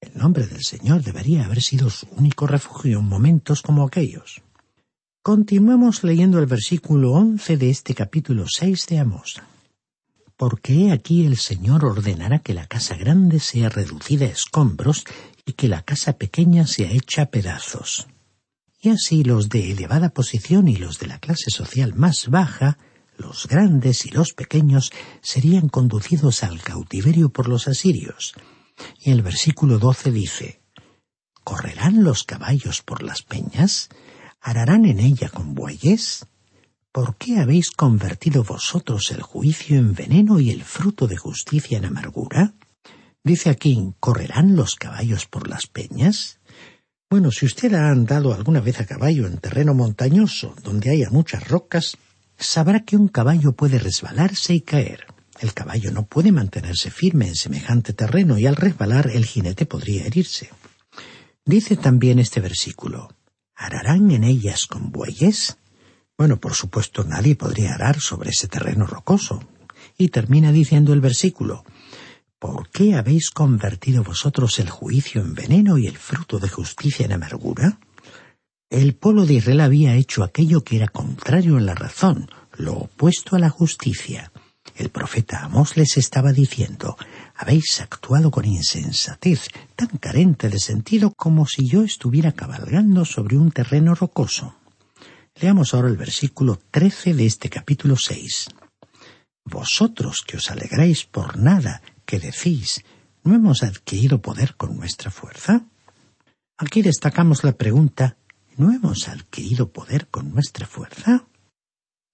El 0.00 0.16
nombre 0.16 0.46
del 0.46 0.62
Señor 0.62 1.02
debería 1.02 1.44
haber 1.44 1.62
sido 1.62 1.90
su 1.90 2.06
único 2.16 2.46
refugio 2.46 3.00
en 3.00 3.06
momentos 3.06 3.60
como 3.60 3.84
aquellos. 3.84 4.42
Continuemos 5.20 6.04
leyendo 6.04 6.38
el 6.38 6.46
versículo 6.46 7.10
once 7.10 7.56
de 7.56 7.70
este 7.70 7.92
capítulo 7.92 8.44
seis 8.46 8.86
de 8.86 9.00
Amós. 9.00 9.42
Porque 10.36 10.74
he 10.74 10.92
aquí 10.92 11.26
el 11.26 11.38
Señor 11.38 11.84
ordenará 11.84 12.38
que 12.38 12.54
la 12.54 12.68
casa 12.68 12.94
grande 12.94 13.40
sea 13.40 13.68
reducida 13.68 14.26
a 14.26 14.28
escombros 14.28 15.04
y 15.44 15.54
que 15.54 15.66
la 15.66 15.82
casa 15.82 16.18
pequeña 16.18 16.68
sea 16.68 16.92
hecha 16.92 17.22
a 17.22 17.26
pedazos. 17.26 18.06
Y 18.86 18.90
así 18.90 19.24
los 19.24 19.48
de 19.48 19.72
elevada 19.72 20.10
posición 20.10 20.68
y 20.68 20.76
los 20.76 21.00
de 21.00 21.08
la 21.08 21.18
clase 21.18 21.50
social 21.50 21.96
más 21.96 22.28
baja, 22.28 22.78
los 23.18 23.48
grandes 23.48 24.06
y 24.06 24.10
los 24.10 24.32
pequeños, 24.32 24.92
serían 25.22 25.68
conducidos 25.68 26.44
al 26.44 26.62
cautiverio 26.62 27.30
por 27.30 27.48
los 27.48 27.66
asirios. 27.66 28.34
Y 29.00 29.10
el 29.10 29.22
versículo 29.22 29.80
doce 29.80 30.12
dice, 30.12 30.60
¿Correrán 31.42 32.04
los 32.04 32.22
caballos 32.22 32.82
por 32.82 33.02
las 33.02 33.22
peñas? 33.22 33.88
¿Ararán 34.40 34.84
en 34.84 35.00
ella 35.00 35.30
con 35.30 35.56
bueyes? 35.56 36.24
¿Por 36.92 37.16
qué 37.16 37.40
habéis 37.40 37.72
convertido 37.72 38.44
vosotros 38.44 39.10
el 39.10 39.20
juicio 39.20 39.80
en 39.80 39.94
veneno 39.94 40.38
y 40.38 40.50
el 40.50 40.62
fruto 40.62 41.08
de 41.08 41.16
justicia 41.16 41.78
en 41.78 41.86
amargura? 41.86 42.54
Dice 43.24 43.50
aquí, 43.50 43.94
¿correrán 43.98 44.54
los 44.54 44.76
caballos 44.76 45.26
por 45.26 45.48
las 45.48 45.66
peñas? 45.66 46.38
Bueno, 47.16 47.30
si 47.30 47.46
usted 47.46 47.72
ha 47.72 47.88
andado 47.88 48.34
alguna 48.34 48.60
vez 48.60 48.78
a 48.78 48.84
caballo 48.84 49.26
en 49.26 49.38
terreno 49.38 49.72
montañoso, 49.72 50.54
donde 50.62 50.90
haya 50.90 51.08
muchas 51.08 51.48
rocas, 51.48 51.96
sabrá 52.36 52.84
que 52.84 52.94
un 52.94 53.08
caballo 53.08 53.52
puede 53.52 53.78
resbalarse 53.78 54.52
y 54.52 54.60
caer. 54.60 55.06
El 55.40 55.54
caballo 55.54 55.92
no 55.92 56.04
puede 56.04 56.30
mantenerse 56.30 56.90
firme 56.90 57.26
en 57.26 57.34
semejante 57.34 57.94
terreno 57.94 58.38
y 58.38 58.44
al 58.44 58.54
resbalar 58.54 59.10
el 59.14 59.24
jinete 59.24 59.64
podría 59.64 60.04
herirse. 60.04 60.50
Dice 61.42 61.78
también 61.78 62.18
este 62.18 62.40
versículo, 62.40 63.08
¿Ararán 63.54 64.10
en 64.10 64.22
ellas 64.22 64.66
con 64.66 64.92
bueyes? 64.92 65.56
Bueno, 66.18 66.38
por 66.38 66.52
supuesto 66.52 67.02
nadie 67.02 67.34
podría 67.34 67.72
arar 67.76 67.98
sobre 67.98 68.28
ese 68.28 68.46
terreno 68.46 68.86
rocoso. 68.86 69.42
Y 69.96 70.08
termina 70.08 70.52
diciendo 70.52 70.92
el 70.92 71.00
versículo, 71.00 71.64
¿Por 72.38 72.68
qué 72.68 72.94
habéis 72.94 73.30
convertido 73.30 74.04
vosotros 74.04 74.58
el 74.58 74.68
juicio 74.68 75.22
en 75.22 75.34
veneno 75.34 75.78
y 75.78 75.86
el 75.86 75.96
fruto 75.96 76.38
de 76.38 76.50
justicia 76.50 77.06
en 77.06 77.12
amargura? 77.12 77.78
El 78.68 78.94
pueblo 78.94 79.24
de 79.24 79.34
Israel 79.34 79.60
había 79.60 79.94
hecho 79.94 80.22
aquello 80.22 80.62
que 80.62 80.76
era 80.76 80.88
contrario 80.88 81.56
a 81.56 81.60
la 81.60 81.74
razón, 81.74 82.28
lo 82.58 82.74
opuesto 82.74 83.36
a 83.36 83.38
la 83.38 83.48
justicia. 83.48 84.32
El 84.74 84.90
profeta 84.90 85.44
Amós 85.44 85.78
les 85.78 85.96
estaba 85.96 86.32
diciendo, 86.32 86.98
habéis 87.34 87.80
actuado 87.80 88.30
con 88.30 88.44
insensatez, 88.44 89.48
tan 89.74 89.88
carente 89.98 90.50
de 90.50 90.58
sentido 90.58 91.14
como 91.16 91.46
si 91.46 91.66
yo 91.66 91.84
estuviera 91.84 92.32
cabalgando 92.32 93.06
sobre 93.06 93.38
un 93.38 93.50
terreno 93.50 93.94
rocoso. 93.94 94.56
Leamos 95.36 95.72
ahora 95.72 95.88
el 95.88 95.96
versículo 95.96 96.58
trece 96.70 97.14
de 97.14 97.24
este 97.24 97.48
capítulo 97.48 97.96
seis. 97.96 98.48
Vosotros 99.44 100.22
que 100.26 100.36
os 100.36 100.50
alegráis 100.50 101.04
por 101.04 101.38
nada, 101.38 101.80
que 102.06 102.18
decís, 102.18 102.84
¿no 103.24 103.34
hemos 103.34 103.62
adquirido 103.62 104.22
poder 104.22 104.54
con 104.56 104.76
nuestra 104.76 105.10
fuerza? 105.10 105.66
Aquí 106.56 106.80
destacamos 106.80 107.44
la 107.44 107.52
pregunta, 107.52 108.16
¿no 108.56 108.72
hemos 108.72 109.08
adquirido 109.08 109.70
poder 109.70 110.06
con 110.08 110.32
nuestra 110.32 110.66
fuerza? 110.66 111.26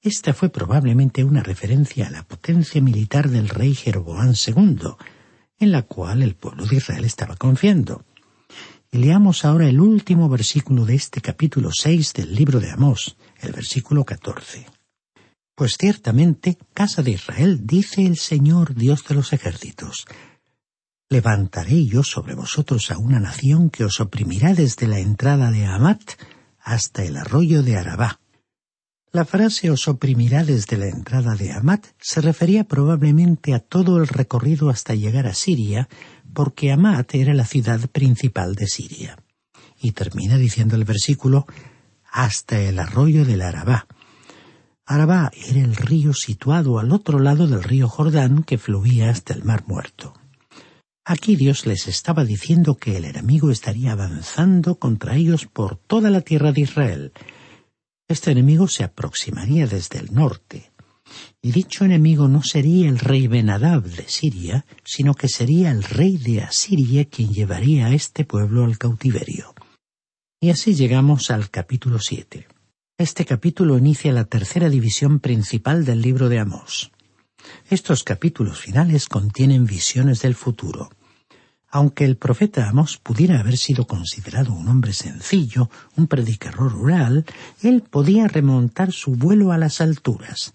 Esta 0.01 0.35
fue 0.35 0.49
probablemente 0.49 1.23
una 1.23 1.45
referencia 1.45 2.09
a 2.09 2.11
la 2.11 2.25
potencia 2.25 2.81
militar 2.83 3.29
del 3.29 3.49
rey 3.49 3.75
Jeroboam 3.75 4.35
II, 4.35 4.97
en 5.61 5.71
la 5.71 5.83
cual 5.83 6.23
el 6.23 6.35
pueblo 6.35 6.67
de 6.67 6.77
Israel 6.77 7.05
estaba 7.05 7.37
confiando. 7.37 8.05
Y 8.91 8.99
leamos 8.99 9.45
ahora 9.45 9.69
el 9.69 9.81
último 9.81 10.29
versículo 10.29 10.85
de 10.85 10.97
este 10.97 11.21
capítulo 11.21 11.71
seis 11.73 12.13
del 12.13 12.35
libro 12.35 12.59
de 12.59 12.73
Amós, 12.73 13.17
el 13.41 13.53
versículo 13.53 14.05
catorce. 14.05 14.67
Pues 15.63 15.77
ciertamente, 15.79 16.59
casa 16.75 17.05
de 17.05 17.13
Israel, 17.13 17.61
dice 17.65 18.05
el 18.05 18.17
Señor 18.17 18.75
Dios 18.75 19.05
de 19.05 19.15
los 19.15 19.33
ejércitos, 19.33 20.07
levantaré 21.09 21.87
yo 21.87 22.03
sobre 22.03 22.35
vosotros 22.35 22.91
a 22.91 22.99
una 22.99 23.21
nación 23.21 23.71
que 23.71 23.85
os 23.85 24.01
oprimirá 24.01 24.55
desde 24.55 24.89
la 24.89 24.99
entrada 24.99 25.53
de 25.53 25.65
Amat 25.67 26.03
hasta 26.59 27.05
el 27.05 27.17
arroyo 27.17 27.63
de 27.63 27.77
Arabá, 27.77 28.19
La 29.13 29.25
frase 29.25 29.71
os 29.71 29.87
oprimirá 29.87 30.43
desde 30.43 30.77
la 30.77 30.89
entrada 30.89 31.37
de 31.37 31.53
Amat 31.53 31.87
se 32.01 32.21
refería 32.21 32.65
probablemente 32.65 33.55
a 33.55 33.61
todo 33.61 33.99
el 33.99 34.09
recorrido 34.09 34.69
hasta 34.69 34.97
llegar 34.97 35.29
a 35.29 35.35
Siria, 35.35 35.89
porque 36.35 36.73
Amat 36.73 37.15
era 37.15 37.35
la 37.35 37.47
ciudad 37.47 37.89
principal 37.89 38.57
de 38.57 38.67
Siria. 38.67 39.17
Y 39.81 39.93
termina 39.93 40.39
diciendo 40.39 40.75
el 40.75 40.85
versículo 40.85 41.47
hasta 42.11 42.59
el 42.59 42.81
arroyo 42.81 43.25
del 43.25 43.43
Arabá. 43.43 43.87
Arabá 44.87 45.31
era 45.49 45.61
el 45.61 45.77
río 45.77 46.13
situado 46.13 46.79
al 46.79 46.93
otro 46.93 47.19
lado 47.19 47.47
del 47.47 47.63
río 47.63 47.89
Jordán 47.89 48.43
que 48.43 48.59
fluía 48.59 49.11
hasta 49.11 49.35
el 49.35 49.45
Mar 49.45 49.65
Muerto. 49.67 50.15
Aquí 51.05 51.37
Dios 51.37 51.67
les 51.67 51.89
estaba 51.89 52.25
diciendo 52.25 52.77
que 52.77 52.97
el 52.97 53.05
enemigo 53.05 53.51
estaría 53.51 53.93
avanzando 53.93 54.77
contra 54.77 55.17
ellos 55.17 55.47
por 55.47 55.77
toda 55.77 56.11
la 56.11 56.21
tierra 56.21 56.53
de 56.53 56.61
Israel, 56.61 57.13
este 58.13 58.31
enemigo 58.31 58.69
se 58.69 58.85
aproximaría 58.85 59.67
desde 59.67 59.99
el 59.99 60.13
norte, 60.13 60.71
y 61.41 61.51
dicho 61.51 61.87
enemigo 61.87 62.29
no 62.29 62.43
sería 62.43 62.87
el 62.89 62.99
rey 62.99 63.27
Benadab 63.27 63.85
de 63.85 64.07
Siria, 64.07 64.67
sino 64.85 65.15
que 65.15 65.29
sería 65.29 65.71
el 65.71 65.83
rey 65.83 66.19
de 66.19 66.43
Asiria 66.43 67.07
quien 67.07 67.33
llevaría 67.33 67.87
a 67.87 67.95
este 67.95 68.27
pueblo 68.27 68.65
al 68.65 68.77
cautiverio. 68.77 69.55
Y 70.43 70.51
así 70.51 70.75
llegamos 70.75 71.31
al 71.31 71.49
capítulo 71.49 72.01
siete. 72.01 72.49
Este 73.03 73.25
capítulo 73.25 73.77
inicia 73.77 74.13
la 74.13 74.27
tercera 74.27 74.69
división 74.69 75.19
principal 75.19 75.85
del 75.85 76.03
libro 76.03 76.29
de 76.29 76.39
Amós. 76.39 76.93
Estos 77.69 78.05
capítulos 78.05 78.61
finales 78.61 79.09
contienen 79.09 79.67
visiones 79.67 80.23
del 80.23 80.37
futuro. 80.37 80.89
Aunque 81.69 82.05
el 82.05 82.17
profeta 82.17 82.69
Amos 82.69 82.99
pudiera 82.99 83.41
haber 83.41 83.57
sido 83.57 83.89
considerado 83.89 84.53
un 84.53 84.69
hombre 84.69 84.93
sencillo, 84.93 85.69
un 85.97 86.07
predicador 86.07 86.71
rural, 86.71 87.25
él 87.61 87.83
podía 87.83 88.29
remontar 88.29 88.93
su 88.93 89.17
vuelo 89.17 89.51
a 89.51 89.59
las 89.59 89.81
alturas. 89.81 90.53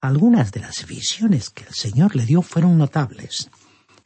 Algunas 0.00 0.50
de 0.50 0.62
las 0.62 0.88
visiones 0.88 1.50
que 1.50 1.62
el 1.62 1.72
Señor 1.72 2.16
le 2.16 2.26
dio 2.26 2.42
fueron 2.42 2.78
notables. 2.78 3.48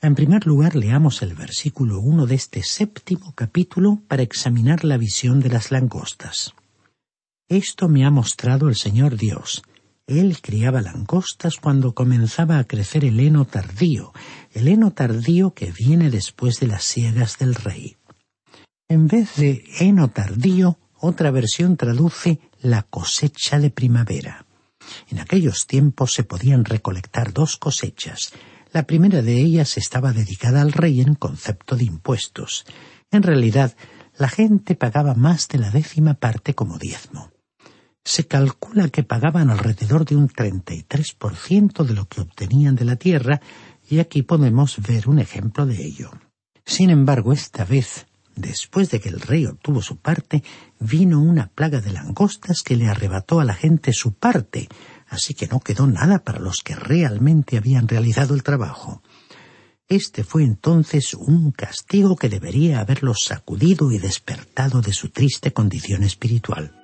En 0.02 0.14
primer 0.14 0.46
lugar, 0.46 0.76
leamos 0.76 1.22
el 1.22 1.32
versículo 1.32 1.98
uno 1.98 2.26
de 2.26 2.34
este 2.34 2.62
séptimo 2.62 3.32
capítulo 3.34 4.02
para 4.06 4.22
examinar 4.22 4.84
la 4.84 4.98
visión 4.98 5.40
de 5.40 5.48
las 5.48 5.70
langostas. 5.70 6.52
Esto 7.50 7.88
me 7.88 8.06
ha 8.06 8.12
mostrado 8.12 8.68
el 8.68 8.76
Señor 8.76 9.16
Dios. 9.16 9.64
Él 10.06 10.38
criaba 10.40 10.80
langostas 10.82 11.56
cuando 11.56 11.96
comenzaba 11.96 12.58
a 12.58 12.64
crecer 12.64 13.04
el 13.04 13.18
heno 13.18 13.44
tardío, 13.44 14.12
el 14.52 14.68
heno 14.68 14.92
tardío 14.92 15.52
que 15.52 15.72
viene 15.72 16.10
después 16.10 16.60
de 16.60 16.68
las 16.68 16.84
siegas 16.84 17.38
del 17.38 17.56
rey. 17.56 17.96
En 18.88 19.08
vez 19.08 19.34
de 19.34 19.64
heno 19.80 20.10
tardío, 20.10 20.78
otra 20.94 21.32
versión 21.32 21.76
traduce 21.76 22.38
la 22.60 22.82
cosecha 22.84 23.58
de 23.58 23.70
primavera. 23.70 24.46
En 25.08 25.18
aquellos 25.18 25.66
tiempos 25.66 26.14
se 26.14 26.22
podían 26.22 26.64
recolectar 26.64 27.32
dos 27.32 27.56
cosechas. 27.56 28.32
La 28.72 28.84
primera 28.84 29.22
de 29.22 29.40
ellas 29.40 29.76
estaba 29.76 30.12
dedicada 30.12 30.60
al 30.60 30.70
rey 30.70 31.00
en 31.00 31.16
concepto 31.16 31.74
de 31.74 31.82
impuestos. 31.82 32.64
En 33.10 33.24
realidad, 33.24 33.74
la 34.16 34.28
gente 34.28 34.76
pagaba 34.76 35.14
más 35.14 35.48
de 35.48 35.58
la 35.58 35.70
décima 35.70 36.14
parte 36.14 36.54
como 36.54 36.78
diezmo 36.78 37.29
se 38.10 38.26
calcula 38.26 38.88
que 38.88 39.04
pagaban 39.04 39.50
alrededor 39.50 40.04
de 40.04 40.16
un 40.16 40.28
33% 40.28 41.84
de 41.84 41.94
lo 41.94 42.08
que 42.08 42.20
obtenían 42.20 42.74
de 42.74 42.84
la 42.84 42.96
tierra, 42.96 43.40
y 43.88 44.00
aquí 44.00 44.22
podemos 44.22 44.78
ver 44.78 45.08
un 45.08 45.20
ejemplo 45.20 45.64
de 45.64 45.80
ello. 45.80 46.10
Sin 46.66 46.90
embargo, 46.90 47.32
esta 47.32 47.64
vez, 47.64 48.08
después 48.34 48.90
de 48.90 48.98
que 48.98 49.10
el 49.10 49.20
rey 49.20 49.46
obtuvo 49.46 49.80
su 49.80 49.98
parte, 49.98 50.42
vino 50.80 51.22
una 51.22 51.50
plaga 51.50 51.80
de 51.80 51.92
langostas 51.92 52.62
que 52.62 52.74
le 52.74 52.88
arrebató 52.88 53.38
a 53.38 53.44
la 53.44 53.54
gente 53.54 53.92
su 53.92 54.12
parte, 54.14 54.68
así 55.06 55.34
que 55.34 55.46
no 55.46 55.60
quedó 55.60 55.86
nada 55.86 56.24
para 56.24 56.40
los 56.40 56.62
que 56.64 56.74
realmente 56.74 57.58
habían 57.58 57.86
realizado 57.86 58.34
el 58.34 58.42
trabajo. 58.42 59.04
Este 59.86 60.24
fue 60.24 60.42
entonces 60.42 61.14
un 61.14 61.52
castigo 61.52 62.16
que 62.16 62.28
debería 62.28 62.80
haberlos 62.80 63.18
sacudido 63.24 63.92
y 63.92 63.98
despertado 63.98 64.80
de 64.80 64.92
su 64.92 65.10
triste 65.10 65.52
condición 65.52 66.02
espiritual. 66.02 66.79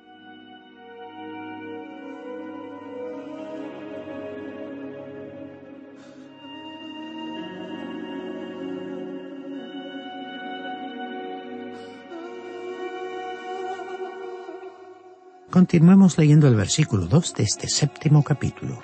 Continuemos 15.57 16.19
leyendo 16.19 16.47
el 16.47 16.53
versículo 16.53 17.07
2 17.07 17.33
de 17.33 17.41
este 17.41 17.67
séptimo 17.67 18.23
capítulo. 18.23 18.79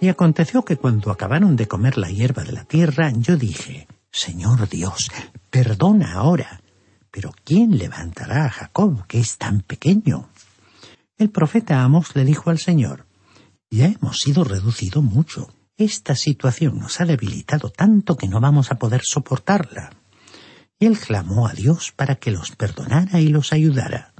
Y 0.00 0.08
aconteció 0.08 0.64
que 0.64 0.76
cuando 0.76 1.12
acabaron 1.12 1.54
de 1.54 1.68
comer 1.68 1.96
la 1.96 2.10
hierba 2.10 2.42
de 2.42 2.50
la 2.50 2.64
tierra, 2.64 3.12
yo 3.12 3.36
dije, 3.36 3.86
Señor 4.10 4.68
Dios, 4.68 5.12
perdona 5.48 6.14
ahora, 6.14 6.60
pero 7.12 7.32
¿quién 7.44 7.78
levantará 7.78 8.46
a 8.46 8.50
Jacob, 8.50 9.06
que 9.06 9.20
es 9.20 9.38
tan 9.38 9.60
pequeño? 9.60 10.28
El 11.18 11.30
profeta 11.30 11.84
Amos 11.84 12.16
le 12.16 12.24
dijo 12.24 12.50
al 12.50 12.58
Señor, 12.58 13.06
Ya 13.70 13.86
hemos 13.86 14.20
sido 14.20 14.42
reducido 14.42 15.02
mucho. 15.02 15.54
Esta 15.76 16.16
situación 16.16 16.80
nos 16.80 17.00
ha 17.00 17.04
debilitado 17.04 17.70
tanto 17.70 18.16
que 18.16 18.26
no 18.26 18.40
vamos 18.40 18.72
a 18.72 18.78
poder 18.80 19.02
soportarla. 19.04 19.90
Y 20.80 20.86
él 20.86 20.98
clamó 20.98 21.46
a 21.46 21.52
Dios 21.52 21.92
para 21.94 22.16
que 22.16 22.32
los 22.32 22.50
perdonara 22.56 23.20
y 23.20 23.28
los 23.28 23.52
ayudara. 23.52 24.15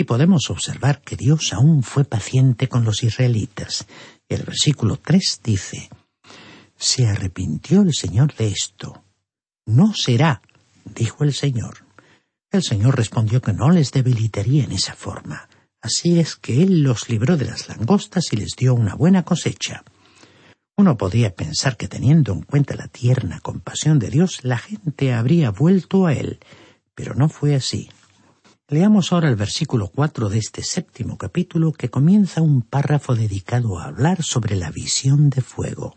Y 0.00 0.04
podemos 0.04 0.48
observar 0.48 1.02
que 1.02 1.14
Dios 1.14 1.52
aún 1.52 1.82
fue 1.82 2.06
paciente 2.06 2.70
con 2.70 2.84
los 2.84 3.02
israelitas. 3.02 3.86
El 4.30 4.44
versículo 4.44 4.96
3 4.96 5.40
dice, 5.44 5.90
Se 6.74 7.06
arrepintió 7.06 7.82
el 7.82 7.92
Señor 7.92 8.34
de 8.34 8.46
esto. 8.46 9.04
No 9.66 9.92
será, 9.92 10.40
dijo 10.86 11.22
el 11.22 11.34
Señor. 11.34 11.84
El 12.50 12.62
Señor 12.62 12.96
respondió 12.96 13.42
que 13.42 13.52
no 13.52 13.70
les 13.70 13.92
debilitaría 13.92 14.64
en 14.64 14.72
esa 14.72 14.94
forma. 14.94 15.50
Así 15.82 16.18
es 16.18 16.34
que 16.34 16.62
Él 16.62 16.82
los 16.82 17.10
libró 17.10 17.36
de 17.36 17.44
las 17.44 17.68
langostas 17.68 18.32
y 18.32 18.36
les 18.36 18.56
dio 18.56 18.72
una 18.72 18.94
buena 18.94 19.22
cosecha. 19.22 19.84
Uno 20.78 20.96
podría 20.96 21.34
pensar 21.34 21.76
que 21.76 21.88
teniendo 21.88 22.32
en 22.32 22.40
cuenta 22.40 22.74
la 22.74 22.88
tierna 22.88 23.40
compasión 23.40 23.98
de 23.98 24.08
Dios, 24.08 24.44
la 24.44 24.56
gente 24.56 25.12
habría 25.12 25.50
vuelto 25.50 26.06
a 26.06 26.14
Él, 26.14 26.38
pero 26.94 27.14
no 27.14 27.28
fue 27.28 27.54
así. 27.54 27.90
Leamos 28.70 29.12
ahora 29.12 29.28
el 29.28 29.34
versículo 29.34 29.88
cuatro 29.88 30.28
de 30.28 30.38
este 30.38 30.62
séptimo 30.62 31.18
capítulo 31.18 31.72
que 31.72 31.90
comienza 31.90 32.40
un 32.40 32.62
párrafo 32.62 33.16
dedicado 33.16 33.80
a 33.80 33.86
hablar 33.86 34.22
sobre 34.22 34.54
la 34.54 34.70
visión 34.70 35.28
de 35.28 35.42
fuego. 35.42 35.92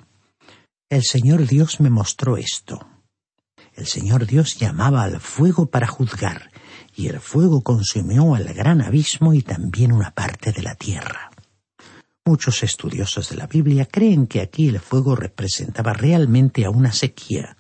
El 0.90 1.04
Señor 1.04 1.46
Dios 1.46 1.80
me 1.82 1.92
mostró 1.92 2.36
esto. 2.36 2.88
El 3.76 3.86
Señor 3.86 4.26
Dios 4.26 4.58
llamaba 4.58 5.04
al 5.04 5.22
fuego 5.22 5.68
para 5.68 5.86
juzgar, 5.86 6.50
y 6.96 7.10
el 7.10 7.20
fuego 7.20 7.62
consumió 7.62 8.34
al 8.34 8.52
gran 8.56 8.82
abismo 8.82 9.36
y 9.36 9.44
también 9.44 9.92
una 9.92 10.10
parte 10.10 10.52
de 10.52 10.64
la 10.64 10.74
tierra. 10.74 11.30
Muchos 12.26 12.64
estudiosos 12.64 13.30
de 13.30 13.36
la 13.36 13.46
Biblia 13.46 13.86
creen 13.86 14.26
que 14.26 14.42
aquí 14.42 14.70
el 14.70 14.80
fuego 14.80 15.16
representaba 15.16 15.94
realmente 15.94 16.66
a 16.66 16.72
una 16.72 16.92
sequía, 16.92 17.56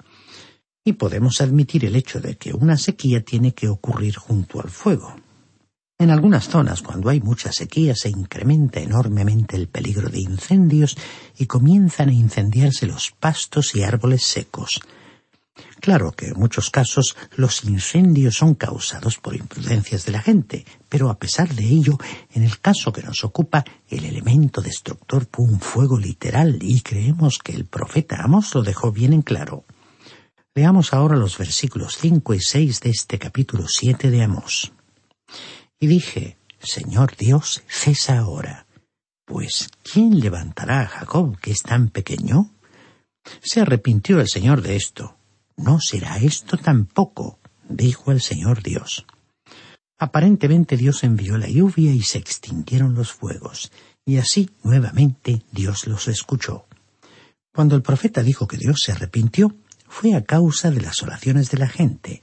y 0.83 0.93
podemos 0.93 1.41
admitir 1.41 1.85
el 1.85 1.95
hecho 1.95 2.19
de 2.19 2.37
que 2.37 2.53
una 2.53 2.77
sequía 2.77 3.23
tiene 3.23 3.53
que 3.53 3.69
ocurrir 3.69 4.15
junto 4.15 4.61
al 4.61 4.69
fuego. 4.69 5.15
En 5.97 6.09
algunas 6.09 6.49
zonas, 6.49 6.81
cuando 6.81 7.09
hay 7.09 7.21
mucha 7.21 7.51
sequía, 7.51 7.95
se 7.95 8.09
incrementa 8.09 8.81
enormemente 8.81 9.55
el 9.55 9.69
peligro 9.69 10.09
de 10.09 10.19
incendios 10.19 10.97
y 11.37 11.45
comienzan 11.45 12.09
a 12.09 12.13
incendiarse 12.13 12.87
los 12.87 13.11
pastos 13.11 13.75
y 13.75 13.83
árboles 13.83 14.23
secos. 14.23 14.81
Claro 15.79 16.11
que 16.11 16.27
en 16.27 16.39
muchos 16.39 16.71
casos 16.71 17.15
los 17.35 17.63
incendios 17.63 18.35
son 18.35 18.55
causados 18.55 19.17
por 19.17 19.35
imprudencias 19.35 20.05
de 20.05 20.11
la 20.11 20.21
gente, 20.21 20.65
pero 20.89 21.09
a 21.09 21.19
pesar 21.19 21.53
de 21.53 21.65
ello, 21.65 21.97
en 22.33 22.43
el 22.43 22.59
caso 22.59 22.91
que 22.91 23.03
nos 23.03 23.23
ocupa, 23.23 23.63
el 23.87 24.03
elemento 24.03 24.61
destructor 24.61 25.27
fue 25.31 25.45
un 25.45 25.59
fuego 25.59 25.99
literal 25.99 26.57
y 26.61 26.81
creemos 26.81 27.37
que 27.37 27.53
el 27.53 27.65
profeta 27.65 28.23
Amos 28.23 28.55
lo 28.55 28.63
dejó 28.63 28.91
bien 28.91 29.13
en 29.13 29.21
claro. 29.21 29.65
Leamos 30.55 30.93
ahora 30.93 31.15
los 31.15 31.35
versículos 31.39 31.97
cinco 31.97 32.35
y 32.35 32.39
seis 32.39 32.79
de 32.79 32.91
este 32.91 33.17
capítulo 33.17 33.65
siete 33.67 34.11
de 34.11 34.21
Amós. 34.21 34.71
Y 35.79 35.87
dije, 35.87 36.37
Señor 36.59 37.17
Dios, 37.17 37.63
cesa 37.67 38.19
ahora, 38.19 38.67
pues 39.25 39.71
¿quién 39.81 40.19
levantará 40.19 40.81
a 40.81 40.87
Jacob 40.87 41.39
que 41.39 41.49
es 41.49 41.63
tan 41.63 41.89
pequeño? 41.89 42.51
Se 43.41 43.61
arrepintió 43.61 44.19
el 44.19 44.27
Señor 44.27 44.61
de 44.61 44.75
esto. 44.75 45.17
No 45.57 45.79
será 45.79 46.17
esto 46.17 46.57
tampoco, 46.57 47.39
dijo 47.67 48.11
el 48.11 48.21
Señor 48.21 48.61
Dios. 48.61 49.07
Aparentemente 49.97 50.77
Dios 50.77 51.03
envió 51.03 51.39
la 51.39 51.49
lluvia 51.49 51.93
y 51.93 52.03
se 52.03 52.19
extinguieron 52.19 52.93
los 52.93 53.11
fuegos, 53.11 53.71
y 54.05 54.17
así 54.17 54.51
nuevamente 54.61 55.41
Dios 55.51 55.87
los 55.87 56.07
escuchó. 56.07 56.67
Cuando 57.55 57.75
el 57.75 57.81
profeta 57.81 58.21
dijo 58.21 58.47
que 58.47 58.57
Dios 58.57 58.81
se 58.81 58.91
arrepintió, 58.91 59.55
fue 59.93 60.15
a 60.15 60.23
causa 60.23 60.71
de 60.71 60.81
las 60.81 61.03
oraciones 61.03 61.51
de 61.51 61.59
la 61.59 61.69
gente. 61.69 62.21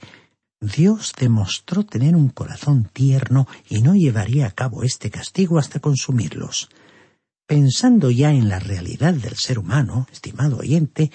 Dios 0.59 1.13
demostró 1.17 1.85
tener 1.85 2.17
un 2.17 2.27
corazón 2.27 2.89
tierno 2.91 3.47
y 3.69 3.81
no 3.81 3.95
llevaría 3.95 4.45
a 4.45 4.51
cabo 4.51 4.83
este 4.83 5.09
castigo 5.09 5.57
hasta 5.57 5.79
consumirlos. 5.79 6.67
Pensando 7.47 8.11
ya 8.11 8.31
en 8.31 8.49
la 8.49 8.59
realidad 8.59 9.13
del 9.13 9.37
ser 9.37 9.57
humano, 9.57 10.05
estimado 10.11 10.57
oyente, 10.57 11.11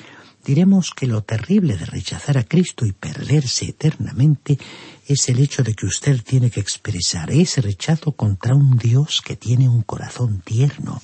diremos 0.47 0.93
que 0.97 1.07
lo 1.07 1.23
terrible 1.23 1.77
de 1.77 1.85
rechazar 1.85 2.39
a 2.39 2.45
Cristo 2.45 2.87
y 2.87 2.93
perderse 2.93 3.67
eternamente 3.67 4.59
es 5.07 5.29
el 5.29 5.41
hecho 5.41 5.63
de 5.63 5.75
que 5.75 5.85
usted 5.85 6.23
tiene 6.25 6.51
que 6.51 6.61
expresar 6.61 7.31
ese 7.33 7.61
rechazo 7.61 8.13
contra 8.13 8.55
un 8.55 8.79
Dios 8.79 9.21
que 9.21 9.37
tiene 9.37 9.69
un 9.69 9.83
corazón 9.83 10.41
tierno, 10.41 11.03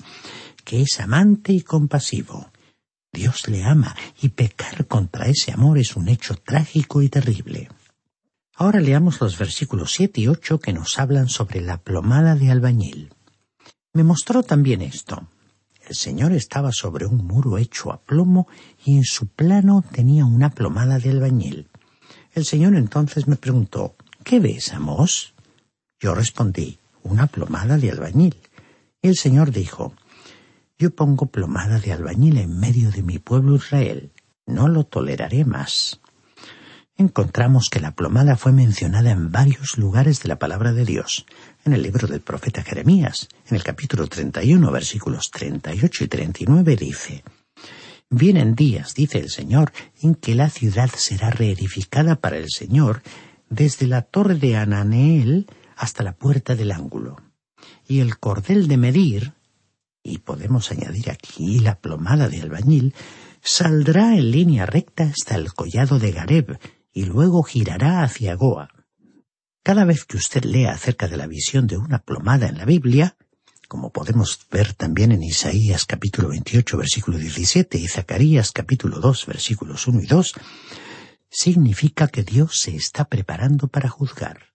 que 0.65 0.81
es 0.81 0.99
amante 0.99 1.53
y 1.53 1.61
compasivo. 1.61 2.52
Dios 3.13 3.47
le 3.49 3.63
ama 3.63 3.95
y 4.23 4.31
pecar 4.31 4.87
contra 4.87 5.27
ese 5.27 5.53
amor 5.53 5.77
es 5.77 5.97
un 5.97 6.09
hecho 6.09 6.35
trágico 6.35 7.03
y 7.03 7.11
terrible. 7.11 7.69
Ahora 8.55 8.81
leamos 8.81 9.21
los 9.21 9.37
versículos 9.37 9.93
siete 9.93 10.23
y 10.23 10.29
ocho 10.29 10.59
que 10.59 10.73
nos 10.73 10.99
hablan 10.99 11.29
sobre 11.29 11.61
la 11.61 11.77
plomada 11.77 12.37
de 12.37 12.51
albañil. 12.51 13.13
Me 13.93 14.03
mostró 14.03 14.43
también 14.43 14.81
esto. 14.81 15.29
El 15.87 15.95
Señor 15.95 16.33
estaba 16.33 16.73
sobre 16.73 17.05
un 17.05 17.27
muro 17.27 17.59
hecho 17.59 17.93
a 17.93 18.01
plomo 18.01 18.49
y 18.85 18.97
en 18.97 19.05
su 19.05 19.27
plano 19.27 19.85
tenía 19.93 20.25
una 20.25 20.49
plomada 20.49 20.99
de 20.99 21.11
albañil. 21.11 21.69
El 22.33 22.47
Señor 22.47 22.75
entonces 22.77 23.29
me 23.29 23.37
preguntó, 23.37 23.95
¿Qué 24.25 24.41
ves, 24.41 24.73
Amos? 24.73 25.35
Yo 26.01 26.15
respondí, 26.15 26.79
una 27.03 27.27
plomada 27.27 27.77
de 27.77 27.91
albañil. 27.91 28.37
Y 29.03 29.09
el 29.09 29.17
Señor 29.17 29.51
dijo, 29.51 29.93
Yo 30.83 30.91
pongo 30.91 31.27
plomada 31.27 31.79
de 31.79 31.93
albañil 31.93 32.39
en 32.39 32.59
medio 32.59 32.91
de 32.91 33.05
mi 33.05 33.21
pueblo 33.21 33.55
Israel. 33.55 34.11
No 34.47 34.67
lo 34.67 34.83
toleraré 34.83 35.45
más. 35.45 36.01
Encontramos 36.97 37.69
que 37.71 37.79
la 37.79 37.93
plomada 37.93 38.35
fue 38.35 38.51
mencionada 38.51 39.13
en 39.13 39.31
varios 39.31 39.79
lugares 39.79 40.21
de 40.25 40.29
la 40.29 40.41
palabra 40.41 40.73
de 40.73 40.85
Dios. 40.85 41.25
En 41.65 41.73
el 41.73 41.85
libro 41.85 42.09
del 42.09 42.21
profeta 42.21 42.65
Jeremías, 42.65 43.29
en 43.49 43.55
el 43.55 43.63
capítulo 43.63 44.09
31, 44.09 44.73
versículos 44.73 45.31
38 45.31 46.03
y 46.03 46.09
39 46.09 46.75
dice, 46.75 47.23
Vienen 48.11 48.57
días, 48.57 48.97
dice 48.97 49.21
el 49.21 49.31
Señor, 49.31 49.71
en 50.03 50.17
que 50.17 50.35
la 50.35 50.51
ciudad 50.51 50.91
será 50.97 51.31
reedificada 51.31 52.17
para 52.17 52.39
el 52.39 52.51
Señor, 52.51 53.05
desde 53.49 53.87
la 53.87 54.03
torre 54.03 54.35
de 54.35 54.57
Ananeel 54.57 55.47
hasta 55.77 56.03
la 56.03 56.15
puerta 56.17 56.57
del 56.57 56.73
ángulo. 56.73 57.21
Y 57.87 58.01
el 58.01 58.19
cordel 58.19 58.67
de 58.67 58.79
medir, 58.79 59.35
y 60.03 60.19
podemos 60.19 60.71
añadir 60.71 61.11
aquí 61.11 61.59
la 61.61 61.81
plomada 61.81 62.29
de 62.29 62.43
albañil, 62.43 62.95
saldrá 63.43 64.17
en 64.17 64.31
línea 64.31 64.67
recta 64.67 65.05
hasta 65.05 65.37
el 65.37 65.53
collado 65.53 65.99
de 65.99 66.13
Gareb, 66.13 66.59
y 66.93 67.05
luego 67.05 67.43
girará 67.43 68.03
hacia 68.03 68.35
Goa. 68.35 68.69
Cada 69.63 69.85
vez 69.85 70.05
que 70.05 70.17
usted 70.17 70.45
lea 70.45 70.73
acerca 70.73 71.09
de 71.09 71.17
la 71.17 71.27
visión 71.27 71.67
de 71.67 71.77
una 71.77 72.01
plomada 72.01 72.49
en 72.49 72.59
la 72.59 72.65
Biblia, 72.65 73.17
como 73.69 73.91
podemos 73.91 74.47
ver 74.51 74.75
también 74.75 75.13
en 75.13 75.23
Isaías 75.23 75.87
capítulo 75.87 76.29
28 76.29 76.77
versículo 76.77 77.17
17 77.17 77.79
y 77.79 77.89
Zacarías 77.89 78.53
capítulo 78.53 79.01
2 79.01 79.27
versículos 79.27 79.87
1 79.87 80.03
y 80.03 80.07
2, 80.07 80.35
significa 81.31 82.09
que 82.09 82.23
Dios 82.23 82.61
se 82.61 82.77
está 82.77 83.07
preparando 83.07 83.69
para 83.69 83.89
juzgar. 83.89 84.53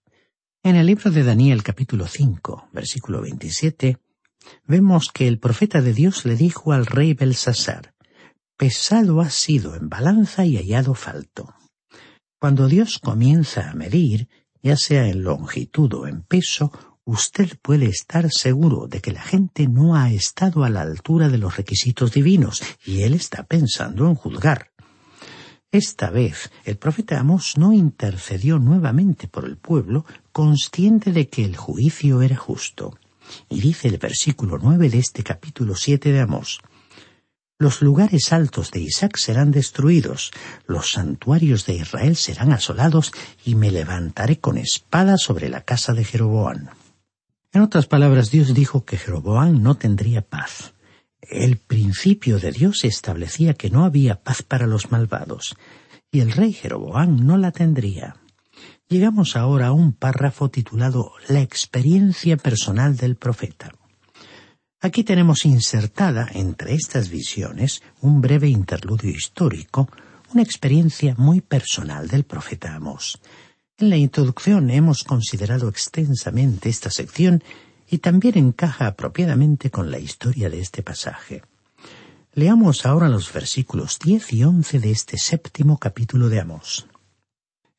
En 0.62 0.76
el 0.76 0.86
libro 0.86 1.10
de 1.10 1.24
Daniel 1.24 1.62
capítulo 1.62 2.06
5 2.06 2.68
versículo 2.72 3.22
27, 3.22 3.98
vemos 4.66 5.10
que 5.12 5.28
el 5.28 5.38
profeta 5.38 5.80
de 5.80 5.92
Dios 5.92 6.24
le 6.24 6.36
dijo 6.36 6.72
al 6.72 6.86
rey 6.86 7.14
Belsasar, 7.14 7.94
pesado 8.56 9.20
ha 9.20 9.30
sido 9.30 9.74
en 9.74 9.88
balanza 9.88 10.44
y 10.44 10.56
hallado 10.56 10.94
falto. 10.94 11.54
Cuando 12.40 12.68
Dios 12.68 12.98
comienza 12.98 13.70
a 13.70 13.74
medir, 13.74 14.28
ya 14.62 14.76
sea 14.76 15.08
en 15.08 15.22
longitud 15.22 15.92
o 15.94 16.06
en 16.06 16.22
peso, 16.22 16.72
usted 17.04 17.58
puede 17.62 17.86
estar 17.86 18.30
seguro 18.30 18.86
de 18.86 19.00
que 19.00 19.12
la 19.12 19.22
gente 19.22 19.66
no 19.66 19.96
ha 19.96 20.12
estado 20.12 20.64
a 20.64 20.70
la 20.70 20.82
altura 20.82 21.28
de 21.28 21.38
los 21.38 21.56
requisitos 21.56 22.12
divinos 22.12 22.62
y 22.84 23.02
él 23.02 23.14
está 23.14 23.44
pensando 23.44 24.06
en 24.06 24.14
juzgar. 24.14 24.72
Esta 25.70 26.10
vez 26.10 26.50
el 26.64 26.78
profeta 26.78 27.20
Amós 27.20 27.58
no 27.58 27.72
intercedió 27.72 28.58
nuevamente 28.58 29.28
por 29.28 29.44
el 29.44 29.58
pueblo, 29.58 30.06
consciente 30.32 31.12
de 31.12 31.28
que 31.28 31.44
el 31.44 31.56
juicio 31.56 32.22
era 32.22 32.36
justo. 32.36 32.98
Y 33.48 33.60
dice 33.60 33.88
el 33.88 33.98
versículo 33.98 34.58
nueve 34.60 34.88
de 34.88 34.98
este 34.98 35.22
capítulo 35.22 35.74
siete 35.76 36.12
de 36.12 36.20
Amós 36.20 36.60
los 37.60 37.82
lugares 37.82 38.32
altos 38.32 38.70
de 38.70 38.80
Isaac 38.80 39.16
serán 39.16 39.50
destruidos, 39.50 40.30
los 40.68 40.92
santuarios 40.92 41.66
de 41.66 41.74
Israel 41.74 42.14
serán 42.14 42.52
asolados, 42.52 43.10
y 43.44 43.56
me 43.56 43.72
levantaré 43.72 44.38
con 44.38 44.58
espada 44.58 45.16
sobre 45.18 45.48
la 45.48 45.62
casa 45.62 45.92
de 45.92 46.04
Jeroboam. 46.04 46.68
En 47.52 47.62
otras 47.62 47.86
palabras, 47.86 48.30
Dios 48.30 48.54
dijo 48.54 48.84
que 48.84 48.96
Jeroboam 48.96 49.60
no 49.60 49.74
tendría 49.74 50.22
paz. 50.22 50.74
El 51.20 51.56
principio 51.56 52.38
de 52.38 52.52
Dios 52.52 52.84
establecía 52.84 53.54
que 53.54 53.70
no 53.70 53.84
había 53.84 54.22
paz 54.22 54.42
para 54.42 54.68
los 54.68 54.92
malvados, 54.92 55.56
y 56.12 56.20
el 56.20 56.30
rey 56.30 56.52
Jeroboam 56.52 57.26
no 57.26 57.36
la 57.38 57.50
tendría. 57.50 58.18
Llegamos 58.90 59.36
ahora 59.36 59.66
a 59.66 59.72
un 59.72 59.92
párrafo 59.92 60.48
titulado 60.48 61.12
La 61.28 61.42
experiencia 61.42 62.38
personal 62.38 62.96
del 62.96 63.16
profeta. 63.16 63.74
Aquí 64.80 65.04
tenemos 65.04 65.44
insertada 65.44 66.26
entre 66.32 66.72
estas 66.72 67.10
visiones 67.10 67.82
un 68.00 68.22
breve 68.22 68.48
interludio 68.48 69.10
histórico, 69.10 69.90
una 70.32 70.42
experiencia 70.42 71.14
muy 71.18 71.42
personal 71.42 72.08
del 72.08 72.24
profeta 72.24 72.74
Amós. 72.74 73.20
En 73.76 73.90
la 73.90 73.98
introducción 73.98 74.70
hemos 74.70 75.04
considerado 75.04 75.68
extensamente 75.68 76.70
esta 76.70 76.90
sección 76.90 77.44
y 77.90 77.98
también 77.98 78.38
encaja 78.38 78.86
apropiadamente 78.86 79.70
con 79.70 79.90
la 79.90 79.98
historia 79.98 80.48
de 80.48 80.60
este 80.60 80.82
pasaje. 80.82 81.42
Leamos 82.32 82.86
ahora 82.86 83.10
los 83.10 83.30
versículos 83.30 83.98
diez 83.98 84.32
y 84.32 84.44
once 84.44 84.78
de 84.80 84.92
este 84.92 85.18
séptimo 85.18 85.76
capítulo 85.76 86.30
de 86.30 86.40
Amós. 86.40 86.86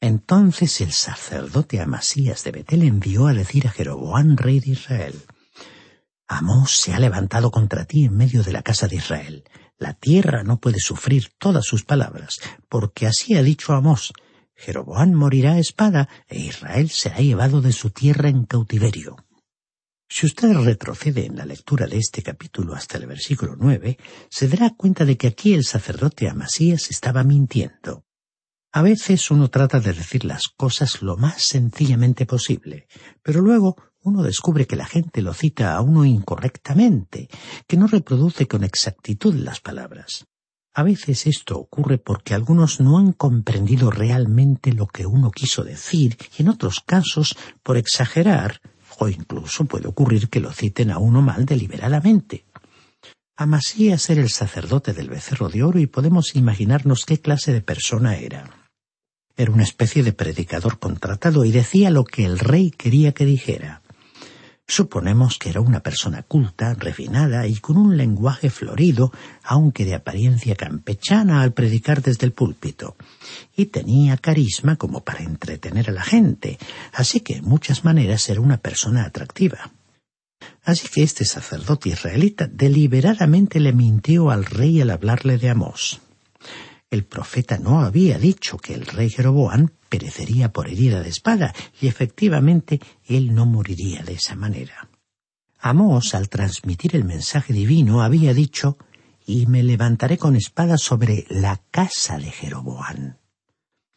Entonces 0.02 0.80
el 0.82 0.94
sacerdote 0.94 1.82
Amasías 1.82 2.44
de 2.44 2.52
Betel 2.52 2.84
envió 2.84 3.28
a 3.28 3.34
decir 3.34 3.68
a 3.68 3.72
Jeroboam, 3.72 4.38
rey 4.38 4.60
de 4.60 4.72
Israel, 4.72 5.16
Amós 6.32 6.78
se 6.78 6.94
ha 6.94 7.00
levantado 7.00 7.50
contra 7.50 7.86
ti 7.86 8.06
en 8.06 8.16
medio 8.16 8.44
de 8.44 8.52
la 8.52 8.62
casa 8.62 8.88
de 8.88 8.98
Israel. 8.98 9.44
La 9.80 9.96
tierra 9.96 10.44
no 10.44 10.60
puede 10.60 10.80
sufrir 10.80 11.32
todas 11.40 11.66
sus 11.66 11.84
palabras, 11.84 12.38
porque 12.70 13.08
así 13.08 13.36
ha 13.36 13.42
dicho 13.42 13.74
Amós, 13.74 14.14
Jeroboam 14.56 15.14
morirá 15.14 15.54
a 15.54 15.60
espada 15.60 16.08
e 16.28 16.40
Israel 16.40 16.90
será 16.90 17.18
llevado 17.18 17.62
de 17.62 17.72
su 17.72 17.90
tierra 17.90 18.30
en 18.30 18.46
cautiverio. 18.46 19.16
Si 20.08 20.28
usted 20.28 20.54
retrocede 20.54 21.26
en 21.26 21.36
la 21.36 21.46
lectura 21.46 21.88
de 21.88 21.98
este 21.98 22.22
capítulo 22.22 22.76
hasta 22.76 22.98
el 22.98 23.08
versículo 23.08 23.56
nueve, 23.58 23.98
se 24.30 24.48
dará 24.48 24.76
cuenta 24.76 25.06
de 25.06 25.18
que 25.18 25.28
aquí 25.28 25.54
el 25.54 25.64
sacerdote 25.64 26.30
Amasías 26.30 26.92
estaba 26.92 27.24
mintiendo. 27.24 28.06
A 28.72 28.84
veces 28.84 29.32
uno 29.32 29.50
trata 29.50 29.80
de 29.80 29.94
decir 29.94 30.26
las 30.26 30.48
cosas 30.48 31.02
lo 31.02 31.18
más 31.18 31.42
sencillamente 31.42 32.28
posible, 32.28 32.88
pero 33.24 33.42
luego 33.42 33.76
uno 34.04 34.22
descubre 34.22 34.68
que 34.68 34.76
la 34.76 34.86
gente 34.86 35.24
lo 35.24 35.34
cita 35.34 35.76
a 35.76 35.82
uno 35.82 36.06
incorrectamente, 36.06 37.30
que 37.66 37.78
no 37.78 37.88
reproduce 37.88 38.48
con 38.48 38.64
exactitud 38.64 39.34
las 39.34 39.60
palabras. 39.60 40.28
A 40.76 40.84
veces 40.84 41.26
esto 41.26 41.58
ocurre 41.58 41.98
porque 41.98 42.36
algunos 42.36 42.80
no 42.80 43.00
han 43.00 43.12
comprendido 43.12 43.90
realmente 43.90 44.72
lo 44.72 44.86
que 44.86 45.08
uno 45.08 45.32
quiso 45.32 45.64
decir 45.64 46.16
y 46.38 46.44
en 46.44 46.50
otros 46.50 46.82
casos 46.86 47.36
por 47.64 47.76
exagerar 47.76 48.62
o 49.00 49.08
incluso 49.10 49.66
puede 49.66 49.88
ocurrir 49.88 50.30
que 50.30 50.40
lo 50.40 50.52
citen 50.52 50.92
a 50.92 51.00
uno 51.00 51.24
mal 51.24 51.46
deliberadamente. 51.46 52.46
Amasías 53.40 54.10
era 54.10 54.20
el 54.20 54.30
sacerdote 54.30 54.92
del 54.92 55.08
becerro 55.08 55.48
de 55.48 55.64
oro 55.64 55.80
y 55.80 55.88
podemos 55.88 56.36
imaginarnos 56.36 57.06
qué 57.06 57.22
clase 57.22 57.54
de 57.54 57.62
persona 57.62 58.18
era. 58.18 58.68
Era 59.38 59.54
una 59.54 59.64
especie 59.64 60.04
de 60.04 60.12
predicador 60.12 60.78
contratado 60.78 61.46
y 61.46 61.52
decía 61.54 61.90
lo 61.90 62.04
que 62.04 62.26
el 62.26 62.38
rey 62.38 62.70
quería 62.70 63.14
que 63.14 63.24
dijera. 63.24 63.82
Suponemos 64.68 65.38
que 65.38 65.52
era 65.52 65.62
una 65.62 65.80
persona 65.80 66.24
culta, 66.24 66.74
refinada 66.74 67.48
y 67.48 67.56
con 67.56 67.78
un 67.78 67.96
lenguaje 67.96 68.50
florido, 68.50 69.14
aunque 69.42 69.86
de 69.86 69.96
apariencia 69.96 70.56
campechana 70.56 71.42
al 71.42 71.54
predicar 71.54 72.02
desde 72.02 72.26
el 72.26 72.34
púlpito. 72.34 72.98
Y 73.56 73.68
tenía 73.68 74.18
carisma 74.18 74.76
como 74.76 75.06
para 75.06 75.24
entretener 75.24 75.90
a 75.90 75.94
la 75.94 76.04
gente, 76.04 76.60
así 76.92 77.22
que 77.22 77.38
en 77.38 77.46
muchas 77.46 77.86
maneras 77.86 78.28
era 78.28 78.42
una 78.42 78.58
persona 78.58 79.06
atractiva. 79.06 79.72
Así 80.64 80.88
que 80.88 81.04
este 81.04 81.26
sacerdote 81.26 81.90
israelita 81.90 82.48
deliberadamente 82.48 83.60
le 83.60 83.74
mintió 83.74 84.30
al 84.30 84.46
rey 84.46 84.82
al 84.82 84.92
hablarle 84.92 85.38
de 85.38 85.50
Amós. 85.50 86.02
El 86.90 87.06
profeta 87.06 87.58
no 87.58 87.82
había 87.82 88.18
dicho 88.18 88.58
que 88.58 88.74
el 88.74 88.86
rey 88.86 89.10
Jeroboam 89.10 89.70
perecería 89.90 90.52
por 90.52 90.68
herida 90.68 91.02
de 91.02 91.10
espada, 91.10 91.54
y 91.80 91.88
efectivamente 91.88 92.80
él 93.06 93.34
no 93.34 93.46
moriría 93.46 94.04
de 94.04 94.14
esa 94.14 94.36
manera. 94.36 94.90
Amós, 95.60 96.16
al 96.16 96.30
transmitir 96.30 96.96
el 96.96 97.04
mensaje 97.04 97.54
divino, 97.54 98.02
había 98.02 98.34
dicho 98.34 98.78
y 99.26 99.46
me 99.46 99.62
levantaré 99.62 100.18
con 100.18 100.36
espada 100.36 100.78
sobre 100.78 101.26
la 101.30 101.62
casa 101.70 102.18
de 102.18 102.32
Jeroboam. 102.32 103.18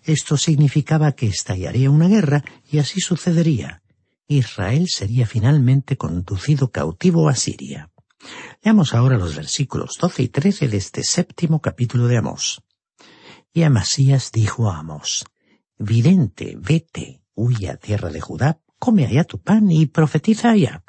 Esto 0.05 0.37
significaba 0.37 1.12
que 1.12 1.29
estallaría 1.29 1.90
una 1.90 2.09
guerra 2.09 2.44
y 2.70 2.79
así 2.79 3.01
sucedería. 3.01 3.81
Israel 4.38 4.88
sería 4.88 5.26
finalmente 5.26 5.96
conducido 5.96 6.70
cautivo 6.70 7.28
a 7.28 7.34
Siria. 7.34 7.90
Leamos 8.62 8.94
ahora 8.94 9.18
los 9.18 9.34
versículos 9.34 9.98
12 10.00 10.22
y 10.22 10.28
13 10.28 10.68
de 10.68 10.76
este 10.76 11.02
séptimo 11.02 11.60
capítulo 11.60 12.06
de 12.06 12.18
Amós. 12.18 12.62
Y 13.52 13.64
Amasías 13.64 14.30
dijo 14.32 14.70
a 14.70 14.78
Amós, 14.78 15.24
Vidente, 15.78 16.56
vete, 16.58 17.22
huye 17.34 17.68
a 17.68 17.76
tierra 17.76 18.10
de 18.10 18.20
Judá, 18.20 18.60
come 18.78 19.04
allá 19.04 19.24
tu 19.24 19.40
pan 19.40 19.70
y 19.70 19.86
profetiza 19.86 20.50
allá. 20.50 20.84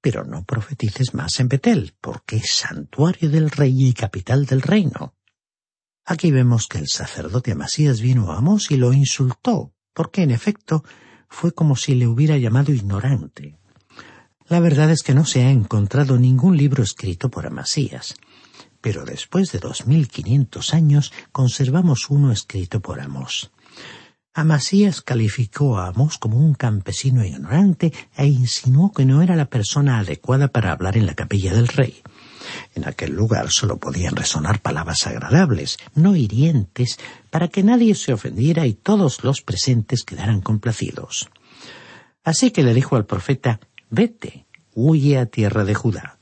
Pero 0.00 0.24
no 0.24 0.44
profetices 0.44 1.14
más 1.14 1.40
en 1.40 1.48
Betel, 1.48 1.96
porque 2.00 2.36
es 2.36 2.50
santuario 2.52 3.30
del 3.30 3.50
rey 3.50 3.88
y 3.88 3.92
capital 3.92 4.46
del 4.46 4.62
reino. 4.62 5.14
Aquí 6.04 6.30
vemos 6.30 6.68
que 6.68 6.78
el 6.78 6.88
sacerdote 6.88 7.52
Amasías 7.52 8.00
vino 8.00 8.30
a 8.30 8.38
Amós 8.38 8.70
y 8.70 8.76
lo 8.76 8.92
insultó, 8.92 9.74
porque 9.92 10.22
en 10.22 10.30
efecto 10.30 10.84
fue 11.28 11.52
como 11.52 11.76
si 11.76 11.94
le 11.94 12.06
hubiera 12.06 12.36
llamado 12.38 12.72
ignorante. 12.72 13.56
La 14.48 14.60
verdad 14.60 14.90
es 14.90 15.02
que 15.02 15.14
no 15.14 15.24
se 15.24 15.42
ha 15.42 15.50
encontrado 15.50 16.18
ningún 16.18 16.56
libro 16.56 16.82
escrito 16.82 17.30
por 17.30 17.46
Amasías, 17.46 18.14
pero 18.80 19.04
después 19.04 19.50
de 19.50 19.58
dos 19.58 19.86
mil 19.86 20.08
quinientos 20.08 20.72
años 20.72 21.12
conservamos 21.32 22.08
uno 22.10 22.30
escrito 22.30 22.80
por 22.80 23.00
Amós. 23.00 23.50
Amasías 24.32 25.00
calificó 25.00 25.78
a 25.78 25.88
Amós 25.88 26.18
como 26.18 26.38
un 26.38 26.54
campesino 26.54 27.24
ignorante 27.24 27.92
e 28.16 28.26
insinuó 28.26 28.92
que 28.92 29.06
no 29.06 29.22
era 29.22 29.34
la 29.34 29.46
persona 29.46 29.98
adecuada 29.98 30.48
para 30.48 30.72
hablar 30.72 30.96
en 30.96 31.06
la 31.06 31.14
capilla 31.14 31.54
del 31.54 31.68
rey. 31.68 32.02
En 32.74 32.86
aquel 32.86 33.12
lugar 33.12 33.50
solo 33.50 33.78
podían 33.78 34.16
resonar 34.16 34.60
palabras 34.60 35.06
agradables, 35.06 35.78
no 35.94 36.16
hirientes, 36.16 36.98
para 37.30 37.48
que 37.48 37.62
nadie 37.62 37.94
se 37.94 38.12
ofendiera 38.12 38.66
y 38.66 38.74
todos 38.74 39.24
los 39.24 39.42
presentes 39.42 40.04
quedaran 40.04 40.40
complacidos. 40.40 41.28
Así 42.24 42.50
que 42.50 42.62
le 42.62 42.74
dijo 42.74 42.96
al 42.96 43.06
profeta 43.06 43.60
Vete, 43.88 44.46
huye 44.74 45.18
a 45.18 45.26
tierra 45.26 45.64
de 45.64 45.74
Judá. 45.74 46.18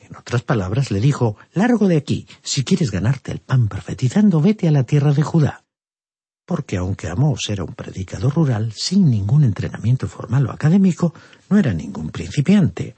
En 0.00 0.16
otras 0.16 0.42
palabras 0.42 0.90
le 0.90 1.00
dijo 1.00 1.36
Largo 1.52 1.88
de 1.88 1.96
aquí, 1.96 2.26
si 2.42 2.64
quieres 2.64 2.90
ganarte 2.90 3.32
el 3.32 3.40
pan 3.40 3.68
profetizando, 3.68 4.40
vete 4.40 4.68
a 4.68 4.70
la 4.72 4.84
tierra 4.84 5.12
de 5.12 5.22
Judá. 5.22 5.64
Porque 6.46 6.76
aunque 6.76 7.08
Amós 7.08 7.48
era 7.48 7.64
un 7.64 7.74
predicador 7.74 8.34
rural, 8.34 8.72
sin 8.72 9.10
ningún 9.10 9.44
entrenamiento 9.44 10.08
formal 10.08 10.46
o 10.46 10.52
académico, 10.52 11.14
no 11.48 11.58
era 11.58 11.72
ningún 11.72 12.10
principiante. 12.10 12.94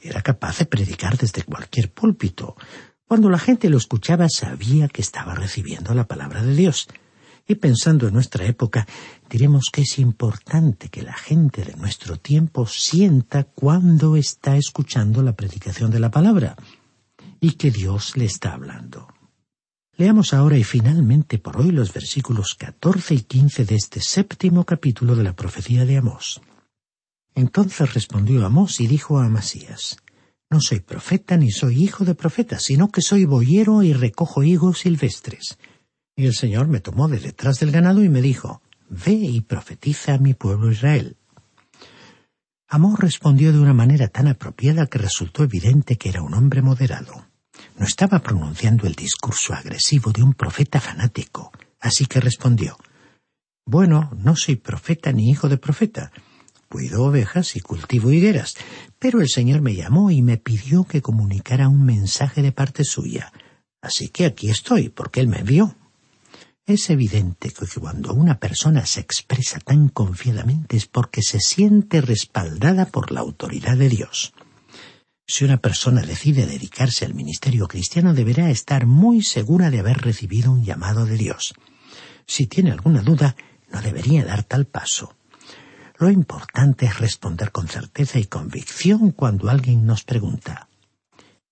Era 0.00 0.22
capaz 0.22 0.58
de 0.58 0.66
predicar 0.66 1.16
desde 1.16 1.42
cualquier 1.42 1.90
púlpito. 1.92 2.56
Cuando 3.06 3.30
la 3.30 3.38
gente 3.38 3.70
lo 3.70 3.78
escuchaba 3.78 4.28
sabía 4.28 4.88
que 4.88 5.02
estaba 5.02 5.34
recibiendo 5.34 5.94
la 5.94 6.06
palabra 6.06 6.42
de 6.42 6.54
Dios. 6.54 6.88
Y 7.46 7.54
pensando 7.54 8.06
en 8.06 8.14
nuestra 8.14 8.44
época, 8.44 8.86
diremos 9.30 9.70
que 9.72 9.80
es 9.80 9.98
importante 9.98 10.90
que 10.90 11.02
la 11.02 11.14
gente 11.14 11.64
de 11.64 11.74
nuestro 11.76 12.18
tiempo 12.18 12.66
sienta 12.66 13.44
cuando 13.44 14.16
está 14.16 14.56
escuchando 14.56 15.22
la 15.22 15.34
predicación 15.34 15.90
de 15.90 16.00
la 16.00 16.10
palabra 16.10 16.56
y 17.40 17.52
que 17.52 17.70
Dios 17.70 18.16
le 18.16 18.26
está 18.26 18.52
hablando. 18.52 19.08
Leamos 19.96 20.34
ahora 20.34 20.58
y 20.58 20.62
finalmente 20.62 21.38
por 21.38 21.56
hoy 21.56 21.70
los 21.70 21.92
versículos 21.92 22.54
14 22.54 23.14
y 23.14 23.20
15 23.22 23.64
de 23.64 23.74
este 23.74 24.00
séptimo 24.00 24.64
capítulo 24.64 25.16
de 25.16 25.24
la 25.24 25.34
profecía 25.34 25.86
de 25.86 25.96
Amós. 25.96 26.40
Entonces 27.38 27.94
respondió 27.94 28.44
Amós 28.44 28.80
y 28.80 28.88
dijo 28.88 29.20
a 29.20 29.26
Amasías, 29.26 29.98
No 30.50 30.60
soy 30.60 30.80
profeta 30.80 31.36
ni 31.36 31.52
soy 31.52 31.84
hijo 31.84 32.04
de 32.04 32.16
profeta, 32.16 32.58
sino 32.58 32.90
que 32.90 33.00
soy 33.00 33.26
boyero 33.26 33.84
y 33.84 33.92
recojo 33.92 34.42
higos 34.42 34.80
silvestres. 34.80 35.56
Y 36.16 36.26
el 36.26 36.34
Señor 36.34 36.66
me 36.66 36.80
tomó 36.80 37.06
de 37.06 37.20
detrás 37.20 37.60
del 37.60 37.70
ganado 37.70 38.02
y 38.02 38.08
me 38.08 38.22
dijo, 38.22 38.60
Ve 38.90 39.12
y 39.12 39.40
profetiza 39.40 40.14
a 40.14 40.18
mi 40.18 40.34
pueblo 40.34 40.72
Israel. 40.72 41.16
Amor 42.66 43.00
respondió 43.04 43.52
de 43.52 43.60
una 43.60 43.72
manera 43.72 44.08
tan 44.08 44.26
apropiada 44.26 44.88
que 44.88 44.98
resultó 44.98 45.44
evidente 45.44 45.94
que 45.94 46.08
era 46.08 46.22
un 46.22 46.34
hombre 46.34 46.60
moderado. 46.60 47.28
No 47.76 47.86
estaba 47.86 48.18
pronunciando 48.18 48.88
el 48.88 48.94
discurso 48.94 49.54
agresivo 49.54 50.10
de 50.10 50.24
un 50.24 50.34
profeta 50.34 50.80
fanático, 50.80 51.52
así 51.78 52.06
que 52.06 52.18
respondió, 52.18 52.76
Bueno, 53.64 54.10
no 54.16 54.34
soy 54.34 54.56
profeta 54.56 55.12
ni 55.12 55.30
hijo 55.30 55.48
de 55.48 55.58
profeta. 55.58 56.10
Cuido 56.68 57.04
ovejas 57.04 57.56
y 57.56 57.60
cultivo 57.60 58.12
higueras, 58.12 58.54
pero 58.98 59.20
el 59.20 59.28
Señor 59.28 59.62
me 59.62 59.74
llamó 59.74 60.10
y 60.10 60.20
me 60.20 60.36
pidió 60.36 60.84
que 60.84 61.00
comunicara 61.00 61.68
un 61.68 61.84
mensaje 61.84 62.42
de 62.42 62.52
parte 62.52 62.84
suya. 62.84 63.32
Así 63.80 64.08
que 64.08 64.26
aquí 64.26 64.50
estoy, 64.50 64.90
porque 64.90 65.20
Él 65.20 65.28
me 65.28 65.38
envió. 65.38 65.76
Es 66.66 66.90
evidente 66.90 67.50
que 67.50 67.80
cuando 67.80 68.12
una 68.12 68.38
persona 68.38 68.84
se 68.84 69.00
expresa 69.00 69.58
tan 69.58 69.88
confiadamente 69.88 70.76
es 70.76 70.84
porque 70.84 71.22
se 71.22 71.40
siente 71.40 72.02
respaldada 72.02 72.84
por 72.84 73.12
la 73.12 73.20
autoridad 73.20 73.78
de 73.78 73.88
Dios. 73.88 74.34
Si 75.26 75.44
una 75.44 75.58
persona 75.58 76.02
decide 76.02 76.44
dedicarse 76.44 77.06
al 77.06 77.14
ministerio 77.14 77.68
cristiano 77.68 78.12
deberá 78.12 78.50
estar 78.50 78.84
muy 78.84 79.22
segura 79.22 79.70
de 79.70 79.78
haber 79.78 80.02
recibido 80.02 80.52
un 80.52 80.64
llamado 80.64 81.06
de 81.06 81.16
Dios. 81.16 81.54
Si 82.26 82.46
tiene 82.46 82.72
alguna 82.72 83.00
duda, 83.00 83.34
no 83.72 83.80
debería 83.80 84.26
dar 84.26 84.44
tal 84.44 84.66
paso. 84.66 85.17
Lo 85.98 86.10
importante 86.10 86.86
es 86.86 86.98
responder 86.98 87.50
con 87.50 87.66
certeza 87.68 88.18
y 88.18 88.24
convicción 88.24 89.10
cuando 89.10 89.50
alguien 89.50 89.84
nos 89.84 90.04
pregunta 90.04 90.68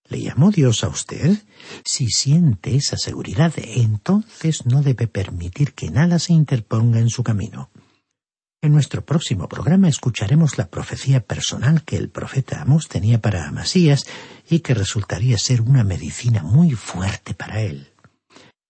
¿Le 0.09 0.21
llamó 0.21 0.53
Dios 0.53 0.85
a 0.85 0.89
usted? 0.89 1.37
Si 1.85 2.09
siente 2.11 2.77
esa 2.77 2.97
seguridad, 2.97 3.53
entonces 3.57 4.65
no 4.65 4.83
debe 4.83 5.09
permitir 5.09 5.73
que 5.73 5.91
nada 5.91 6.21
se 6.21 6.33
interponga 6.33 7.01
en 7.01 7.11
su 7.11 7.25
camino. 7.25 7.71
En 8.63 8.73
nuestro 8.73 9.05
próximo 9.05 9.49
programa 9.49 9.89
escucharemos 9.89 10.59
la 10.59 10.69
profecía 10.69 11.21
personal 11.21 11.83
que 11.83 11.97
el 11.97 12.09
profeta 12.09 12.63
Amos 12.63 12.89
tenía 12.89 13.21
para 13.21 13.49
Amasías 13.49 14.07
y 14.49 14.61
que 14.61 14.75
resultaría 14.75 15.39
ser 15.39 15.61
una 15.61 15.83
medicina 15.83 16.43
muy 16.43 16.73
fuerte 16.73 17.35
para 17.35 17.61
él. 17.63 17.89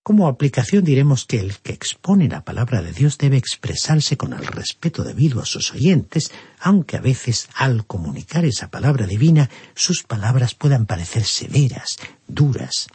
Como 0.07 0.29
aplicación 0.29 0.85
diremos 0.85 1.25
que 1.25 1.40
el 1.40 1.57
que 1.57 1.73
expone 1.73 2.29
la 2.29 2.45
palabra 2.45 2.81
de 2.81 2.92
Dios 2.92 3.19
debe 3.19 3.38
expresarse 3.38 4.16
con 4.16 4.35
el 4.35 4.47
respeto 4.47 5.03
debido 5.03 5.40
a 5.40 5.45
sus 5.45 5.73
oyentes, 5.73 6.31
aunque 6.61 6.97
a 6.97 7.01
veces 7.01 7.49
al 7.57 7.87
comunicar 7.87 8.45
esa 8.45 8.71
palabra 8.71 9.09
divina 9.09 9.51
sus 9.75 10.05
palabras 10.05 10.55
puedan 10.55 10.87
parecer 10.87 11.25
severas, 11.25 11.99
duras. 12.29 12.87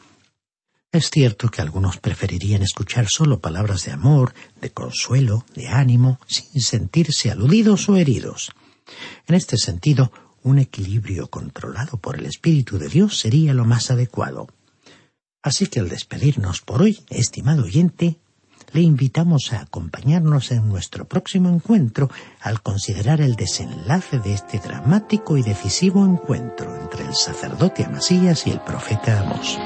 Es 0.94 1.10
cierto 1.10 1.50
que 1.50 1.62
algunos 1.62 1.98
preferirían 1.98 2.62
escuchar 2.62 3.08
solo 3.10 3.42
palabras 3.42 3.84
de 3.84 3.92
amor, 3.92 4.34
de 4.62 4.72
consuelo, 4.72 5.44
de 5.54 5.68
ánimo, 5.68 6.18
sin 6.28 6.62
sentirse 6.62 7.30
aludidos 7.30 7.90
o 7.90 7.98
heridos. 7.98 8.54
En 9.28 9.36
este 9.36 9.58
sentido, 9.58 10.14
un 10.44 10.60
equilibrio 10.60 11.28
controlado 11.30 11.98
por 11.98 12.18
el 12.18 12.26
Espíritu 12.26 12.78
de 12.78 12.88
Dios 12.88 13.20
sería 13.20 13.54
lo 13.54 13.66
más 13.66 13.92
adecuado. 13.92 14.48
Así 15.44 15.68
que 15.68 15.80
al 15.80 15.90
despedirnos 15.90 16.62
por 16.62 16.82
hoy, 16.82 17.04
estimado 17.10 17.64
oyente, 17.64 18.18
le 18.74 18.82
invitamos 18.82 19.52
a 19.54 19.62
acompañarnos 19.62 20.52
en 20.52 20.70
nuestro 20.70 21.06
próximo 21.06 21.50
encuentro 21.50 22.10
al 22.40 22.62
considerar 22.62 23.22
el 23.22 23.36
desenlace 23.36 24.20
de 24.20 24.34
este 24.34 24.60
dramático 24.60 25.38
y 25.38 25.44
decisivo 25.44 26.06
encuentro 26.06 26.76
entre 26.80 27.06
el 27.06 27.16
sacerdote 27.16 27.84
Amasías 27.84 28.48
y 28.48 28.52
el 28.52 28.62
profeta 28.62 29.20
Amos. 29.20 29.58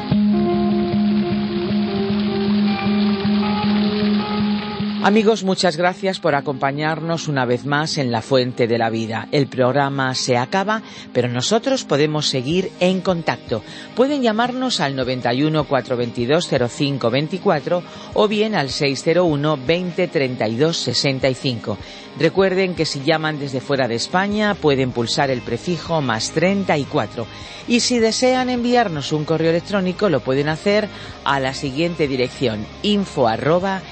Amigos, 5.07 5.43
muchas 5.43 5.77
gracias 5.77 6.19
por 6.19 6.33
acompañarnos 6.33 7.27
una 7.27 7.45
vez 7.45 7.63
más 7.63 7.99
en 7.99 8.11
La 8.11 8.23
Fuente 8.23 8.65
de 8.65 8.79
la 8.79 8.89
Vida. 8.89 9.27
El 9.31 9.45
programa 9.45 10.15
se 10.15 10.35
acaba, 10.35 10.81
pero 11.13 11.27
nosotros 11.27 11.83
podemos 11.83 12.27
seguir 12.27 12.71
en 12.79 13.01
contacto. 13.01 13.61
Pueden 13.95 14.23
llamarnos 14.23 14.79
al 14.79 14.95
91 14.95 15.65
422 15.65 16.49
0524 16.49 17.83
o 18.15 18.27
bien 18.27 18.55
al 18.55 18.71
601 18.71 19.59
20 19.63 20.07
32 20.07 20.75
65. 20.75 21.77
Recuerden 22.17 22.73
que 22.73 22.85
si 22.85 23.03
llaman 23.03 23.37
desde 23.37 23.61
fuera 23.61 23.87
de 23.87 23.93
España 23.93 24.55
pueden 24.55 24.91
pulsar 24.91 25.29
el 25.29 25.41
prefijo 25.41 26.01
más 26.01 26.31
34 26.31 27.27
y 27.67 27.81
si 27.81 27.99
desean 27.99 28.49
enviarnos 28.49 29.11
un 29.11 29.23
correo 29.23 29.51
electrónico 29.51 30.09
lo 30.09 30.21
pueden 30.21 30.49
hacer 30.49 30.89
a 31.25 31.39
la 31.39 31.53
siguiente 31.53 32.07
dirección 32.07 32.65
info 32.81 33.27
arroba 33.27 33.83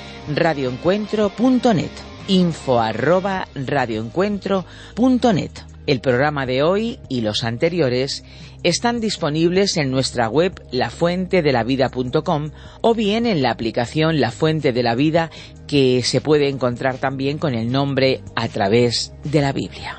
radioencuentro.net. 1.03 1.91
Info 2.27 2.79
arroba 2.79 3.47
radioencuentro.net. 3.53 5.51
El 5.85 5.99
programa 5.99 6.45
de 6.45 6.63
hoy 6.63 6.99
y 7.09 7.21
los 7.21 7.43
anteriores 7.43 8.23
están 8.63 9.01
disponibles 9.01 9.75
en 9.75 9.91
nuestra 9.91 10.29
web 10.29 10.53
lafuentedelavida.com 10.71 12.51
o 12.79 12.95
bien 12.95 13.25
en 13.25 13.41
la 13.41 13.51
aplicación 13.51 14.21
La 14.21 14.31
Fuente 14.31 14.71
de 14.71 14.83
la 14.83 14.95
Vida 14.95 15.29
que 15.67 16.01
se 16.03 16.21
puede 16.21 16.47
encontrar 16.47 16.97
también 16.99 17.37
con 17.37 17.53
el 17.53 17.69
nombre 17.69 18.21
a 18.35 18.47
través 18.47 19.13
de 19.25 19.41
la 19.41 19.51
Biblia. 19.51 19.97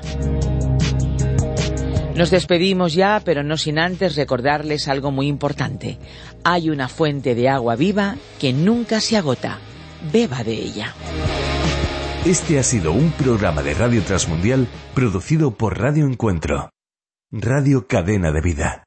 Nos 2.15 2.31
despedimos 2.31 2.93
ya, 2.93 3.21
pero 3.23 3.43
no 3.43 3.57
sin 3.57 3.77
antes 3.77 4.15
recordarles 4.15 4.87
algo 4.87 5.11
muy 5.11 5.27
importante. 5.27 5.99
Hay 6.43 6.69
una 6.69 6.87
fuente 6.87 7.35
de 7.35 7.49
agua 7.49 7.75
viva 7.75 8.15
que 8.39 8.53
nunca 8.53 9.01
se 9.01 9.17
agota 9.17 9.59
beba 10.11 10.43
de 10.43 10.53
ella. 10.53 10.93
Este 12.25 12.57
ha 12.57 12.63
sido 12.63 12.91
un 12.91 13.11
programa 13.11 13.61
de 13.61 13.73
Radio 13.75 14.01
Transmundial 14.01 14.67
producido 14.95 15.51
por 15.51 15.79
Radio 15.79 16.07
Encuentro, 16.07 16.69
Radio 17.31 17.87
Cadena 17.87 18.31
de 18.31 18.41
Vida. 18.41 18.84